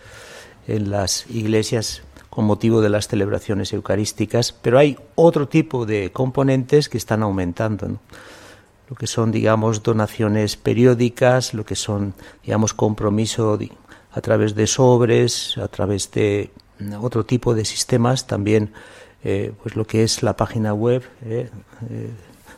en 0.68 0.90
las 0.90 1.28
iglesias 1.28 2.02
con 2.38 2.44
motivo 2.44 2.80
de 2.80 2.88
las 2.88 3.08
celebraciones 3.08 3.72
eucarísticas, 3.72 4.52
pero 4.52 4.78
hay 4.78 4.96
otro 5.16 5.48
tipo 5.48 5.86
de 5.86 6.12
componentes 6.12 6.88
que 6.88 6.96
están 6.96 7.24
aumentando. 7.24 7.98
lo 8.88 8.94
que 8.94 9.08
son, 9.08 9.32
digamos, 9.32 9.82
donaciones 9.82 10.56
periódicas, 10.56 11.52
lo 11.52 11.64
que 11.64 11.74
son, 11.74 12.14
digamos, 12.44 12.74
compromiso 12.74 13.58
a 14.12 14.20
través 14.20 14.54
de 14.54 14.68
sobres, 14.68 15.58
a 15.58 15.66
través 15.66 16.12
de 16.12 16.52
otro 17.00 17.24
tipo 17.24 17.56
de 17.56 17.64
sistemas, 17.64 18.28
también, 18.28 18.70
eh, 19.24 19.50
pues 19.60 19.74
lo 19.74 19.84
que 19.84 20.04
es 20.04 20.22
la 20.22 20.36
página 20.36 20.72
web, 20.74 21.02
eh, 21.24 21.50
eh, 21.90 22.10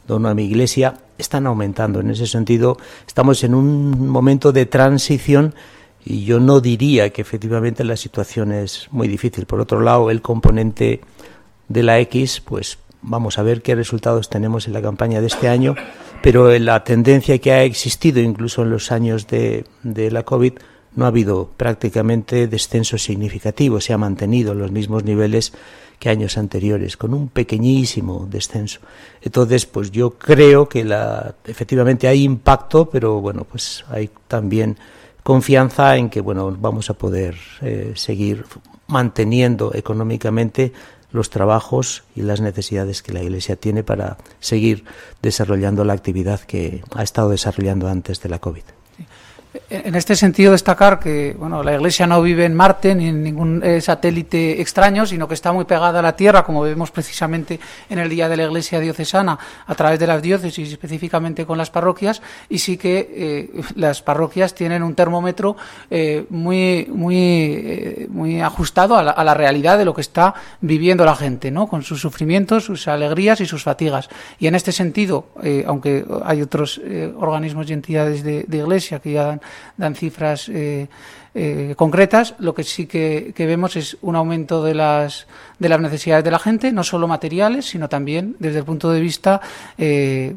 Dono 0.07 0.29
a 0.29 0.35
mi 0.35 0.45
iglesia, 0.45 0.99
están 1.17 1.47
aumentando. 1.47 2.01
En 2.01 2.11
ese 2.11 2.27
sentido, 2.27 2.77
estamos 3.07 3.43
en 3.45 3.55
un 3.55 4.11
momento 4.11 4.53
de 4.53 4.67
transición 4.67 5.55
y 6.05 6.25
yo 6.25 6.41
no 6.41 6.61
diría 6.61 7.11
que 7.11 7.23
efectivamente 7.23 7.85
la 7.85 7.97
situación 7.97 8.53
es 8.53 8.89
muy 8.91 9.09
difícil. 9.09 9.47
Por 9.47 9.61
otro 9.61 9.81
lado, 9.81 10.11
el 10.11 10.23
componente 10.23 11.01
de 11.69 11.83
la 11.83 12.01
X, 12.01 12.41
pues 12.45 12.79
vamos 13.03 13.39
a 13.39 13.43
ver 13.43 13.63
qué 13.63 13.75
resultados 13.75 14.29
tenemos 14.29 14.67
en 14.67 14.73
la 14.73 14.83
campaña 14.83 15.21
de 15.21 15.27
este 15.27 15.49
año, 15.49 15.75
pero 16.23 16.57
la 16.59 16.85
tendencia 16.85 17.39
que 17.39 17.53
ha 17.53 17.63
existido 17.63 18.21
incluso 18.21 18.63
en 18.63 18.71
los 18.71 18.93
años 18.93 19.27
de, 19.27 19.65
de 19.83 20.11
la 20.11 20.23
COVID 20.23 20.55
no 20.97 21.05
ha 21.05 21.09
habido 21.09 21.51
prácticamente 21.57 22.49
descenso 22.49 22.99
significativo, 22.99 23.81
se 23.81 23.93
ha 23.93 23.99
mantenido 23.99 24.55
los 24.55 24.73
mismos 24.73 25.05
niveles 25.05 25.53
que 25.99 26.09
años 26.09 26.39
anteriores, 26.39 26.97
con 26.97 27.13
un 27.13 27.29
pequeñísimo 27.29 28.27
descenso. 28.29 28.81
Entonces, 29.21 29.67
pues 29.67 29.91
yo 29.91 30.13
creo 30.13 30.67
que 30.69 30.83
la, 30.83 31.35
efectivamente 31.45 32.09
hay 32.09 32.25
impacto, 32.25 32.89
pero 32.89 33.21
bueno, 33.21 33.45
pues 33.45 33.85
hay 33.91 34.11
también 34.27 34.79
confianza 35.23 35.97
en 35.97 36.11
que 36.11 36.21
bueno 36.21 36.57
vamos 36.59 36.91
a 36.91 36.95
poder 36.95 37.37
eh, 37.61 37.93
seguir 37.97 38.45
manteniendo 38.87 39.73
económicamente 39.75 40.73
los 41.13 41.31
trabajos 41.31 42.05
y 42.15 42.23
las 42.23 42.41
necesidades 42.41 43.03
que 43.03 43.13
la 43.13 43.23
Iglesia 43.23 43.57
tiene 43.57 43.83
para 43.83 44.17
seguir 44.39 44.85
desarrollando 45.23 45.85
la 45.85 45.93
actividad 45.93 46.41
que 46.41 46.83
ha 46.95 47.03
estado 47.03 47.31
desarrollando 47.31 47.89
antes 47.89 48.21
de 48.23 48.29
la 48.29 48.39
COVID. 48.39 48.63
En 49.69 49.97
este 49.97 50.15
sentido, 50.15 50.53
destacar 50.53 51.01
que 51.01 51.35
bueno, 51.37 51.65
la 51.65 51.75
Iglesia 51.75 52.07
no 52.07 52.23
vive 52.23 52.45
en 52.45 52.55
Marte 52.55 52.95
ni 52.95 53.09
en 53.09 53.21
ningún 53.21 53.61
eh, 53.65 53.81
satélite 53.81 54.61
extraño, 54.61 55.07
sino 55.07 55.27
que 55.27 55.35
está 55.35 55.53
muy 55.53 55.65
pegada 55.65 55.99
a 55.99 56.03
la 56.03 56.15
Tierra, 56.15 56.45
como 56.45 56.63
vemos 56.63 56.93
precisamente 56.93 57.59
en 57.89 57.99
el 57.99 58.09
Día 58.09 58.29
de 58.29 58.37
la 58.37 58.45
Iglesia 58.45 58.79
Diocesana, 58.79 59.37
a 59.67 59.75
través 59.75 59.99
de 59.99 60.07
las 60.07 60.23
diócesis, 60.23 60.71
específicamente 60.71 61.47
con 61.47 61.59
las 61.59 61.69
parroquias, 61.69 62.23
y 62.49 62.59
sí 62.59 62.77
que 62.77 63.11
eh, 63.13 63.63
las 63.75 64.03
parroquias 64.03 64.55
tienen 64.55 64.85
un 64.85 64.95
termómetro 64.95 65.57
eh, 65.91 66.27
muy, 66.31 66.87
muy, 66.89 68.07
muy 68.09 68.41
ajustado 68.41 68.97
a 68.97 69.03
la, 69.03 69.11
a 69.11 69.25
la, 69.25 69.35
realidad 69.35 69.79
de 69.79 69.85
lo 69.85 69.95
que 69.95 70.01
está 70.01 70.35
viviendo 70.61 71.05
la 71.05 71.17
gente, 71.17 71.51
¿no? 71.51 71.67
con 71.67 71.83
sus 71.83 72.01
sufrimientos, 72.01 72.65
sus 72.65 72.87
alegrías 72.87 73.41
y 73.41 73.47
sus 73.47 73.65
fatigas. 73.65 74.11
Y 74.39 74.47
en 74.47 74.55
este 74.55 74.71
sentido, 74.71 75.27
aunque 75.67 76.05
hay 76.25 76.43
otros 76.43 76.81
organismos 77.19 77.69
y 77.69 77.73
entidades 77.73 78.23
de, 78.23 78.45
de 78.47 78.57
Iglesia 78.59 79.01
que 79.01 79.13
ya 79.13 79.40
dan 79.77 79.95
cifras 79.95 80.49
eh, 80.49 80.89
eh, 81.35 81.75
concretas. 81.77 82.35
Lo 82.39 82.55
que 82.55 82.65
sí 82.65 82.87
que, 82.87 83.33
vemos 83.37 83.77
es 83.77 83.97
un 84.03 84.17
aumento 84.17 84.63
de 84.63 84.75
las, 84.75 85.27
de 85.59 85.69
las 85.69 85.81
necesidades 85.81 86.25
de 86.25 86.31
la 86.31 86.39
gente, 86.39 86.73
no 86.73 86.85
solo 86.85 87.09
materiales, 87.09 87.67
sino 87.67 87.89
también 87.89 88.37
desde 88.39 88.59
el 88.59 88.65
punto 88.65 88.91
de 88.91 89.01
vista 89.01 89.41
eh, 89.79 90.35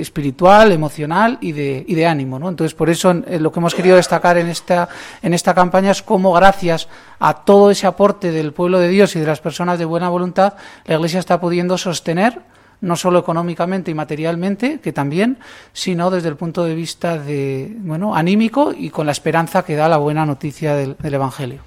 espiritual, 0.00 0.72
emocional 0.72 1.38
y 1.40 1.52
de, 1.52 1.84
y 1.86 1.94
de 1.94 2.06
ánimo. 2.06 2.36
Entonces, 2.36 2.74
por 2.74 2.90
eso 2.90 3.12
lo 3.14 3.52
que 3.52 3.60
hemos 3.60 3.74
querido 3.74 3.96
destacar 3.96 4.38
en 4.38 4.48
esta, 4.48 4.88
en 5.22 5.34
esta 5.34 5.54
campaña 5.54 5.92
es 5.92 6.02
cómo, 6.02 6.32
gracias 6.32 6.88
a 7.18 7.44
todo 7.44 7.70
ese 7.70 7.86
aporte 7.86 8.30
del 8.32 8.52
pueblo 8.52 8.78
de 8.78 8.88
Dios 8.88 9.16
y 9.16 9.20
de 9.20 9.26
las 9.26 9.40
personas 9.40 9.78
de 9.78 9.84
buena 9.84 10.08
voluntad, 10.08 10.54
la 10.84 10.96
Iglesia 10.96 11.20
está 11.20 11.40
pudiendo 11.40 11.78
sostener 11.78 12.40
no 12.80 12.96
solo 12.96 13.18
económicamente 13.18 13.90
y 13.90 13.94
materialmente, 13.94 14.80
que 14.80 14.92
también, 14.92 15.38
sino 15.72 16.10
desde 16.10 16.28
el 16.28 16.36
punto 16.36 16.64
de 16.64 16.74
vista 16.74 17.18
de, 17.18 17.74
bueno, 17.78 18.14
anímico 18.14 18.72
y 18.76 18.90
con 18.90 19.06
la 19.06 19.12
esperanza 19.12 19.64
que 19.64 19.76
da 19.76 19.88
la 19.88 19.96
buena 19.96 20.24
noticia 20.26 20.74
del, 20.74 20.96
Evangelio. 21.02 21.60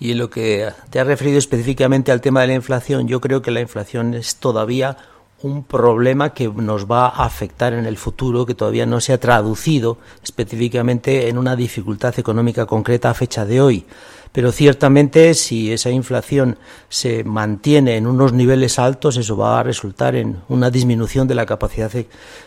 Y 0.00 0.12
en 0.12 0.18
lo 0.18 0.30
que 0.30 0.68
te 0.90 1.00
has 1.00 1.06
referido 1.06 1.38
específicamente 1.38 2.12
al 2.12 2.20
tema 2.20 2.42
de 2.42 2.48
la 2.48 2.54
inflación, 2.54 3.08
yo 3.08 3.20
creo 3.20 3.42
que 3.42 3.50
la 3.50 3.60
inflación 3.60 4.14
es 4.14 4.36
todavía 4.36 4.96
un 5.40 5.64
problema 5.64 6.34
que 6.34 6.48
nos 6.48 6.90
va 6.90 7.06
a 7.06 7.24
afectar 7.24 7.72
en 7.72 7.86
el 7.86 7.96
futuro, 7.96 8.44
que 8.44 8.54
todavía 8.54 8.86
no 8.86 9.00
se 9.00 9.12
ha 9.12 9.20
traducido 9.20 9.98
específicamente 10.22 11.28
en 11.28 11.38
una 11.38 11.56
dificultad 11.56 12.18
económica 12.18 12.66
concreta 12.66 13.10
a 13.10 13.14
fecha 13.14 13.44
de 13.44 13.60
hoy 13.60 13.86
pero 14.32 14.52
ciertamente 14.52 15.34
si 15.34 15.72
esa 15.72 15.90
inflación 15.90 16.58
se 16.88 17.24
mantiene 17.24 17.96
en 17.96 18.06
unos 18.06 18.32
niveles 18.32 18.78
altos, 18.78 19.16
eso 19.16 19.36
va 19.36 19.60
a 19.60 19.62
resultar 19.62 20.14
en 20.14 20.38
una 20.48 20.70
disminución 20.70 21.28
de 21.28 21.34
la 21.34 21.46
capacidad, 21.46 21.90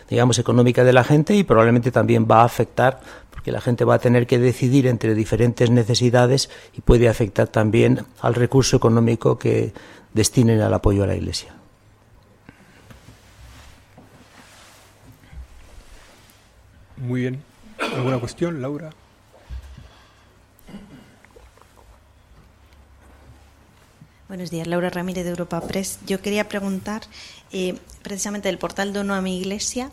digamos, 0.08 0.38
económica 0.38 0.84
de 0.84 0.92
la 0.92 1.04
gente 1.04 1.34
y 1.34 1.44
probablemente 1.44 1.90
también 1.90 2.26
va 2.30 2.42
a 2.42 2.44
afectar 2.44 3.00
porque 3.30 3.50
la 3.50 3.60
gente 3.60 3.84
va 3.84 3.94
a 3.94 3.98
tener 3.98 4.26
que 4.26 4.38
decidir 4.38 4.86
entre 4.86 5.14
diferentes 5.14 5.70
necesidades 5.70 6.50
y 6.76 6.80
puede 6.80 7.08
afectar 7.08 7.48
también 7.48 8.06
al 8.20 8.34
recurso 8.34 8.76
económico 8.76 9.38
que 9.38 9.72
destinen 10.14 10.60
al 10.60 10.72
apoyo 10.74 11.02
a 11.02 11.06
la 11.06 11.16
Iglesia. 11.16 11.52
Muy 16.98 17.22
bien. 17.22 17.42
¿Alguna 17.80 18.18
cuestión, 18.18 18.62
Laura? 18.62 18.90
Buenos 24.32 24.50
días, 24.50 24.66
Laura 24.66 24.88
Ramírez 24.88 25.24
de 25.24 25.30
Europa 25.30 25.60
Press. 25.60 25.98
Yo 26.06 26.22
quería 26.22 26.48
preguntar 26.48 27.02
eh, 27.52 27.78
precisamente 28.00 28.48
del 28.48 28.56
portal 28.56 28.94
Dono 28.94 29.14
a 29.14 29.20
mi 29.20 29.38
Iglesia 29.38 29.90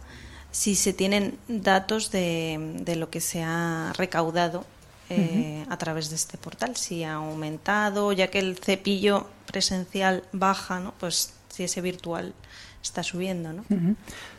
si 0.49 0.75
se 0.75 0.93
tienen 0.93 1.37
datos 1.49 2.09
de, 2.09 2.95
lo 2.95 3.09
que 3.09 3.19
se 3.19 3.43
ha 3.43 3.91
recaudado 3.97 4.65
eh, 5.09 5.65
a 5.67 5.77
través 5.77 6.09
de 6.09 6.15
este 6.15 6.37
portal, 6.37 6.77
si 6.77 7.03
ha 7.03 7.15
aumentado, 7.15 8.13
ya 8.13 8.29
que 8.29 8.39
el 8.39 8.57
cepillo 8.57 9.27
presencial 9.45 10.23
baja, 10.31 10.79
¿no? 10.79 10.93
pues 11.01 11.33
si 11.49 11.65
ese 11.65 11.81
virtual 11.81 12.33
está 12.81 13.03
subiendo. 13.03 13.51
¿no? 13.51 13.65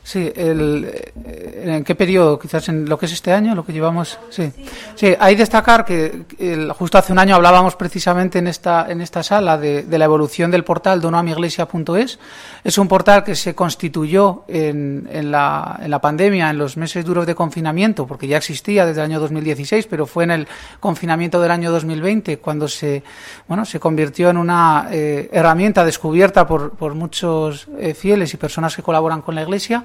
Sí, 0.02 0.32
el, 0.34 0.90
eh, 1.24 1.62
¿en 1.76 1.84
qué 1.84 1.94
periodo? 1.94 2.38
Quizás 2.38 2.68
en 2.68 2.88
lo 2.88 2.98
que 2.98 3.06
es 3.06 3.12
este 3.12 3.32
año, 3.32 3.54
lo 3.54 3.64
que 3.64 3.72
llevamos. 3.72 4.18
Sí, 4.30 4.50
sí 4.94 5.14
hay 5.18 5.36
destacar 5.36 5.84
que 5.84 6.24
justo 6.76 6.98
hace 6.98 7.12
un 7.12 7.18
año 7.18 7.34
hablábamos 7.34 7.76
precisamente 7.76 8.38
en 8.38 8.46
esta, 8.46 8.90
en 8.90 9.02
esta 9.02 9.22
sala 9.22 9.58
de, 9.58 9.84
la 9.90 10.04
evolución 10.04 10.50
del 10.50 10.64
portal 10.64 11.00
donoamiglesia.es. 11.00 12.18
Es 12.64 12.78
un 12.78 12.88
portal 12.88 13.24
que 13.24 13.34
se 13.34 13.54
constituyó 13.54 14.44
en, 14.48 15.08
en, 15.12 15.30
la, 15.30 15.78
en 15.82 15.90
la 15.90 16.00
pandemia, 16.00 16.50
en 16.50 16.58
los 16.58 16.76
meses 16.76 17.04
duros 17.04 17.26
de 17.26 17.34
confinamiento, 17.34 18.06
porque 18.06 18.26
ya 18.26 18.38
existía 18.38 18.86
desde 18.86 19.02
el 19.02 19.06
año 19.06 19.20
2016, 19.20 19.86
pero 19.86 20.06
fue 20.06 20.24
en 20.24 20.30
el 20.30 20.48
confinamiento 20.80 21.40
del 21.40 21.50
año 21.50 21.70
2020 21.70 22.38
cuando 22.38 22.68
se, 22.68 23.02
bueno, 23.46 23.64
se 23.64 23.78
convirtió 23.78 24.30
en 24.30 24.38
una 24.38 24.88
eh, 24.90 25.28
herramienta 25.32 25.84
descubierta 25.84 26.46
por, 26.46 26.70
por 26.72 26.94
muchos 26.94 27.68
eh, 27.78 27.94
fieles 27.94 28.32
y 28.34 28.38
personas 28.38 28.74
que 28.74 28.82
colaboran 28.82 29.22
con 29.22 29.34
la 29.34 29.42
Iglesia 29.42 29.84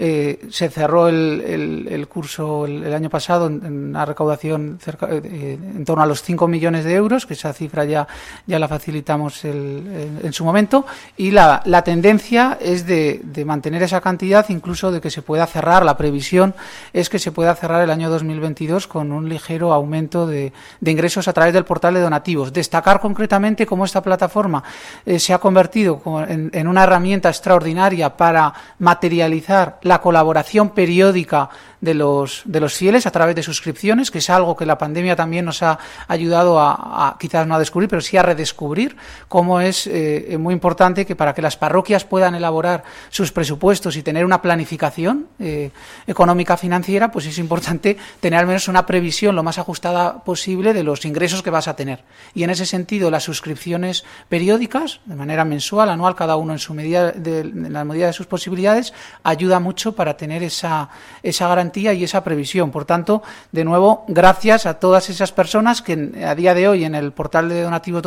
eh, 0.00 0.46
se 0.48 0.68
cerró 0.70 1.08
el, 1.08 2.06
curso 2.08 2.66
el, 2.66 2.94
año 2.94 3.10
pasado 3.10 3.48
en, 3.48 3.88
una 3.88 4.04
recaudación 4.04 4.78
cerca, 4.80 5.08
eh, 5.10 5.58
en 5.60 5.84
torno 5.84 6.04
a 6.04 6.06
los 6.06 6.22
5 6.22 6.46
millones 6.46 6.84
de 6.84 6.94
euros, 6.94 7.26
que 7.26 7.34
esa 7.34 7.52
cifra 7.52 7.84
ya, 7.84 8.06
ya 8.46 8.60
la 8.60 8.68
facilitamos 8.68 9.44
en 9.44 10.32
su 10.32 10.44
momento, 10.44 10.86
y 11.16 11.32
la, 11.32 11.62
tendencia 11.84 12.58
es 12.60 12.86
de, 12.86 13.22
mantener 13.44 13.82
esa 13.82 14.00
cantidad, 14.00 14.46
incluso 14.50 14.92
de 14.92 15.00
que 15.00 15.10
se 15.10 15.22
pueda 15.22 15.46
cerrar, 15.46 15.84
la 15.84 15.96
previsión 15.96 16.54
es 16.92 17.08
que 17.08 17.18
se 17.18 17.32
pueda 17.32 17.56
cerrar 17.56 17.82
el 17.82 17.90
año 17.90 18.08
2022 18.08 18.86
con 18.86 19.10
un 19.10 19.28
ligero 19.28 19.72
aumento 19.72 20.28
de, 20.28 20.52
ingresos 20.80 21.26
a 21.26 21.32
través 21.32 21.52
del 21.52 21.64
portal 21.64 21.94
de 21.94 22.00
donativos. 22.00 22.52
Destacar 22.52 23.00
concretamente 23.00 23.66
cómo 23.66 23.84
esta 23.84 24.00
plataforma 24.00 24.62
eh, 25.04 25.18
se 25.18 25.34
ha 25.34 25.38
convertido 25.38 26.00
en 26.28 26.68
una 26.68 26.84
herramienta 26.84 27.28
extraordinaria 27.28 28.16
para 28.16 28.52
materializar 28.78 29.80
la 29.88 30.00
colaboración 30.00 30.70
periódica 30.70 31.50
de 31.80 31.94
los, 31.94 32.42
de 32.44 32.60
los 32.60 32.74
fieles 32.74 33.06
a 33.06 33.10
través 33.10 33.34
de 33.36 33.42
suscripciones, 33.42 34.10
que 34.10 34.18
es 34.18 34.30
algo 34.30 34.56
que 34.56 34.66
la 34.66 34.78
pandemia 34.78 35.16
también 35.16 35.44
nos 35.44 35.62
ha 35.62 35.78
ayudado 36.08 36.60
a, 36.60 37.16
quizás 37.18 37.46
no 37.46 37.54
a 37.54 37.58
descubrir, 37.58 37.88
pero 37.88 38.02
sí 38.02 38.16
a 38.16 38.22
redescubrir 38.22 38.96
cómo 39.28 39.60
es 39.60 39.86
eh, 39.86 40.36
muy 40.38 40.54
importante 40.54 41.06
que 41.06 41.16
para 41.16 41.34
que 41.34 41.42
las 41.42 41.56
parroquias 41.56 42.04
puedan 42.04 42.34
elaborar 42.34 42.84
sus 43.10 43.32
presupuestos 43.32 43.96
y 43.96 44.02
tener 44.02 44.24
una 44.24 44.42
planificación 44.42 45.28
eh, 45.38 45.70
económica 46.06 46.56
financiera, 46.56 47.10
pues 47.10 47.26
es 47.26 47.38
importante 47.38 47.96
tener 48.20 48.40
al 48.40 48.46
menos 48.46 48.68
una 48.68 48.86
previsión 48.86 49.36
lo 49.36 49.42
más 49.42 49.58
ajustada 49.58 50.24
posible 50.24 50.72
de 50.72 50.82
los 50.82 51.04
ingresos 51.04 51.42
que 51.42 51.50
vas 51.50 51.68
a 51.68 51.76
tener. 51.76 52.04
Y 52.34 52.42
en 52.42 52.50
ese 52.50 52.66
sentido, 52.66 53.10
las 53.10 53.24
suscripciones 53.24 54.04
periódicas, 54.28 55.00
de 55.04 55.14
manera 55.14 55.44
mensual, 55.44 55.90
anual, 55.90 56.14
cada 56.14 56.36
uno 56.36 56.52
en 56.52 56.58
su 56.58 56.74
medida 56.74 57.12
de, 57.12 57.40
en 57.40 57.72
la 57.72 57.84
medida 57.84 58.06
de 58.06 58.12
sus 58.12 58.26
posibilidades, 58.26 58.92
ayuda 59.22 59.60
mucho 59.60 59.92
para 59.92 60.16
tener 60.16 60.42
esa, 60.42 60.88
esa 61.22 61.48
garantía 61.48 61.67
garantía 61.68 61.92
y 61.92 62.04
esa 62.04 62.24
previsión. 62.24 62.70
Por 62.70 62.84
tanto, 62.84 63.22
de 63.52 63.64
nuevo, 63.64 64.04
gracias 64.08 64.64
a 64.64 64.78
todas 64.80 65.10
esas 65.10 65.32
personas 65.32 65.82
que 65.82 66.24
a 66.24 66.34
día 66.34 66.54
de 66.54 66.66
hoy 66.66 66.84
en 66.84 66.94
el 66.94 67.12
portal 67.12 67.48
de 67.48 67.62
donativo 67.62 68.00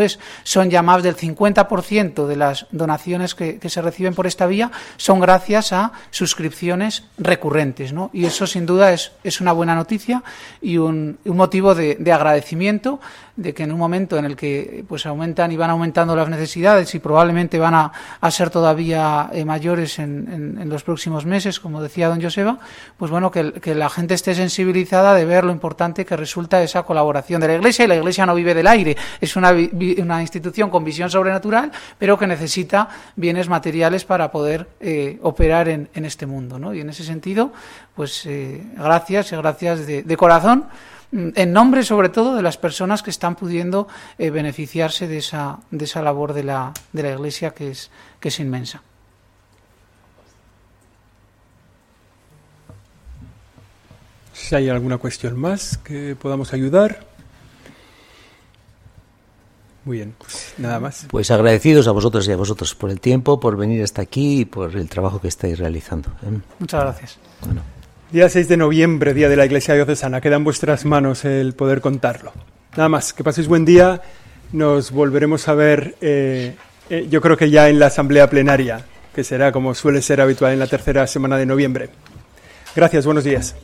es 0.00 0.18
son 0.44 0.70
ya 0.70 0.82
más 0.82 1.02
del 1.02 1.16
50% 1.16 2.26
de 2.26 2.36
las 2.36 2.66
donaciones 2.70 3.34
que, 3.34 3.58
se 3.68 3.82
reciben 3.82 4.14
por 4.14 4.26
esta 4.26 4.46
vía, 4.46 4.70
son 4.96 5.20
gracias 5.20 5.72
a 5.72 5.92
suscripciones 6.10 7.04
recurrentes. 7.18 7.92
¿no? 7.92 8.10
Y 8.12 8.24
eso, 8.24 8.46
sin 8.46 8.64
duda, 8.64 8.92
es, 8.92 9.12
es 9.24 9.40
una 9.40 9.52
buena 9.52 9.74
noticia 9.74 10.22
y 10.62 10.78
un, 10.78 11.18
motivo 11.24 11.74
de, 11.74 11.96
de 11.96 12.12
agradecimiento 12.12 13.00
de 13.38 13.54
que 13.54 13.62
en 13.62 13.72
un 13.72 13.78
momento 13.78 14.18
en 14.18 14.24
el 14.24 14.34
que 14.34 14.84
pues 14.88 15.06
aumentan 15.06 15.52
y 15.52 15.56
van 15.56 15.70
aumentando 15.70 16.16
las 16.16 16.28
necesidades 16.28 16.92
y 16.96 16.98
probablemente 16.98 17.58
van 17.58 17.74
a, 17.74 18.30
ser 18.30 18.50
todavía 18.50 19.30
eh, 19.32 19.44
mayores 19.44 20.00
en, 20.00 20.58
en, 20.60 20.68
los 20.68 20.82
próximos 20.82 21.24
meses, 21.24 21.60
como 21.60 21.80
decía 21.80 22.08
don 22.08 22.20
Joseba, 22.20 22.58
pues 22.96 23.10
bueno, 23.10 23.30
que, 23.30 23.74
la 23.74 23.88
gente 23.88 24.14
esté 24.14 24.34
sensibilizada 24.34 25.14
de 25.14 25.24
ver 25.24 25.44
lo 25.44 25.52
importante 25.52 26.04
que 26.04 26.16
resulta 26.16 26.62
esa 26.62 26.82
colaboración 26.82 27.40
de 27.40 27.48
la 27.48 27.54
Iglesia 27.54 27.84
y 27.84 27.88
la 27.88 27.96
Iglesia 27.96 28.26
no 28.26 28.34
vive 28.34 28.54
del 28.54 28.66
aire, 28.66 28.96
es 29.20 29.36
una, 29.36 29.52
institución 30.20 30.70
con 30.70 30.84
visión 30.84 31.10
sobrenatural, 31.10 31.70
pero 31.98 32.18
que 32.18 32.26
necesita 32.26 32.88
bienes 33.16 33.48
materiales 33.48 34.04
para 34.04 34.30
poder 34.30 34.68
eh, 34.80 35.18
operar 35.22 35.68
en, 35.68 35.88
este 35.94 36.26
mundo, 36.26 36.58
¿no? 36.58 36.72
Y 36.74 36.80
en 36.80 36.90
ese 36.90 37.04
sentido, 37.04 37.52
pues 37.94 38.24
eh, 38.26 38.62
gracias 38.76 39.32
y 39.32 39.36
gracias 39.36 39.86
de, 39.86 40.16
corazón 40.16 40.66
Mm, 41.10 41.28
en 41.36 41.52
nombre 41.52 41.82
sobre 41.84 42.10
todo 42.10 42.36
de 42.36 42.42
las 42.42 42.58
personas 42.58 43.02
que 43.02 43.10
están 43.10 43.34
pudiendo 43.34 43.88
eh, 44.18 44.30
beneficiarse 44.30 45.08
de 45.08 45.18
esa, 45.18 45.60
de 45.70 45.84
esa 45.86 46.02
labor 46.02 46.34
de 46.34 46.44
la, 46.44 46.72
de 46.92 47.02
la 47.02 47.12
Iglesia 47.12 47.52
que 47.52 47.70
es, 47.70 47.90
que 48.20 48.28
es 48.28 48.40
inmensa. 48.40 48.82
Si 54.48 54.54
hay 54.54 54.70
alguna 54.70 54.96
cuestión 54.96 55.38
más 55.38 55.76
que 55.76 56.16
podamos 56.16 56.54
ayudar. 56.54 57.00
Muy 59.84 59.98
bien, 59.98 60.14
pues 60.16 60.54
nada 60.56 60.80
más. 60.80 61.06
Pues 61.10 61.30
agradecidos 61.30 61.86
a 61.86 61.90
vosotros 61.90 62.26
y 62.26 62.32
a 62.32 62.36
vosotros 62.36 62.74
por 62.74 62.90
el 62.90 62.98
tiempo, 62.98 63.38
por 63.38 63.58
venir 63.58 63.82
hasta 63.82 64.00
aquí 64.00 64.40
y 64.40 64.44
por 64.46 64.74
el 64.74 64.88
trabajo 64.88 65.20
que 65.20 65.28
estáis 65.28 65.58
realizando. 65.58 66.08
¿eh? 66.22 66.40
Muchas 66.60 66.82
gracias. 66.82 67.18
Bueno. 67.44 67.60
Día 68.10 68.30
6 68.30 68.48
de 68.48 68.56
noviembre, 68.56 69.12
día 69.12 69.28
de 69.28 69.36
la 69.36 69.44
Iglesia 69.44 69.74
Diocesana. 69.74 70.22
Queda 70.22 70.36
en 70.36 70.44
vuestras 70.44 70.86
manos 70.86 71.26
el 71.26 71.52
poder 71.52 71.82
contarlo. 71.82 72.32
Nada 72.74 72.88
más, 72.88 73.12
que 73.12 73.22
paséis 73.22 73.48
buen 73.48 73.66
día. 73.66 74.00
Nos 74.52 74.92
volveremos 74.92 75.46
a 75.48 75.52
ver, 75.52 75.96
eh, 76.00 76.56
eh, 76.88 77.06
yo 77.10 77.20
creo 77.20 77.36
que 77.36 77.50
ya 77.50 77.68
en 77.68 77.78
la 77.78 77.88
Asamblea 77.88 78.30
Plenaria, 78.30 78.82
que 79.14 79.24
será 79.24 79.52
como 79.52 79.74
suele 79.74 80.00
ser 80.00 80.22
habitual 80.22 80.54
en 80.54 80.58
la 80.58 80.66
tercera 80.66 81.06
semana 81.06 81.36
de 81.36 81.44
noviembre. 81.44 81.90
Gracias, 82.74 83.04
buenos 83.04 83.24
días. 83.24 83.54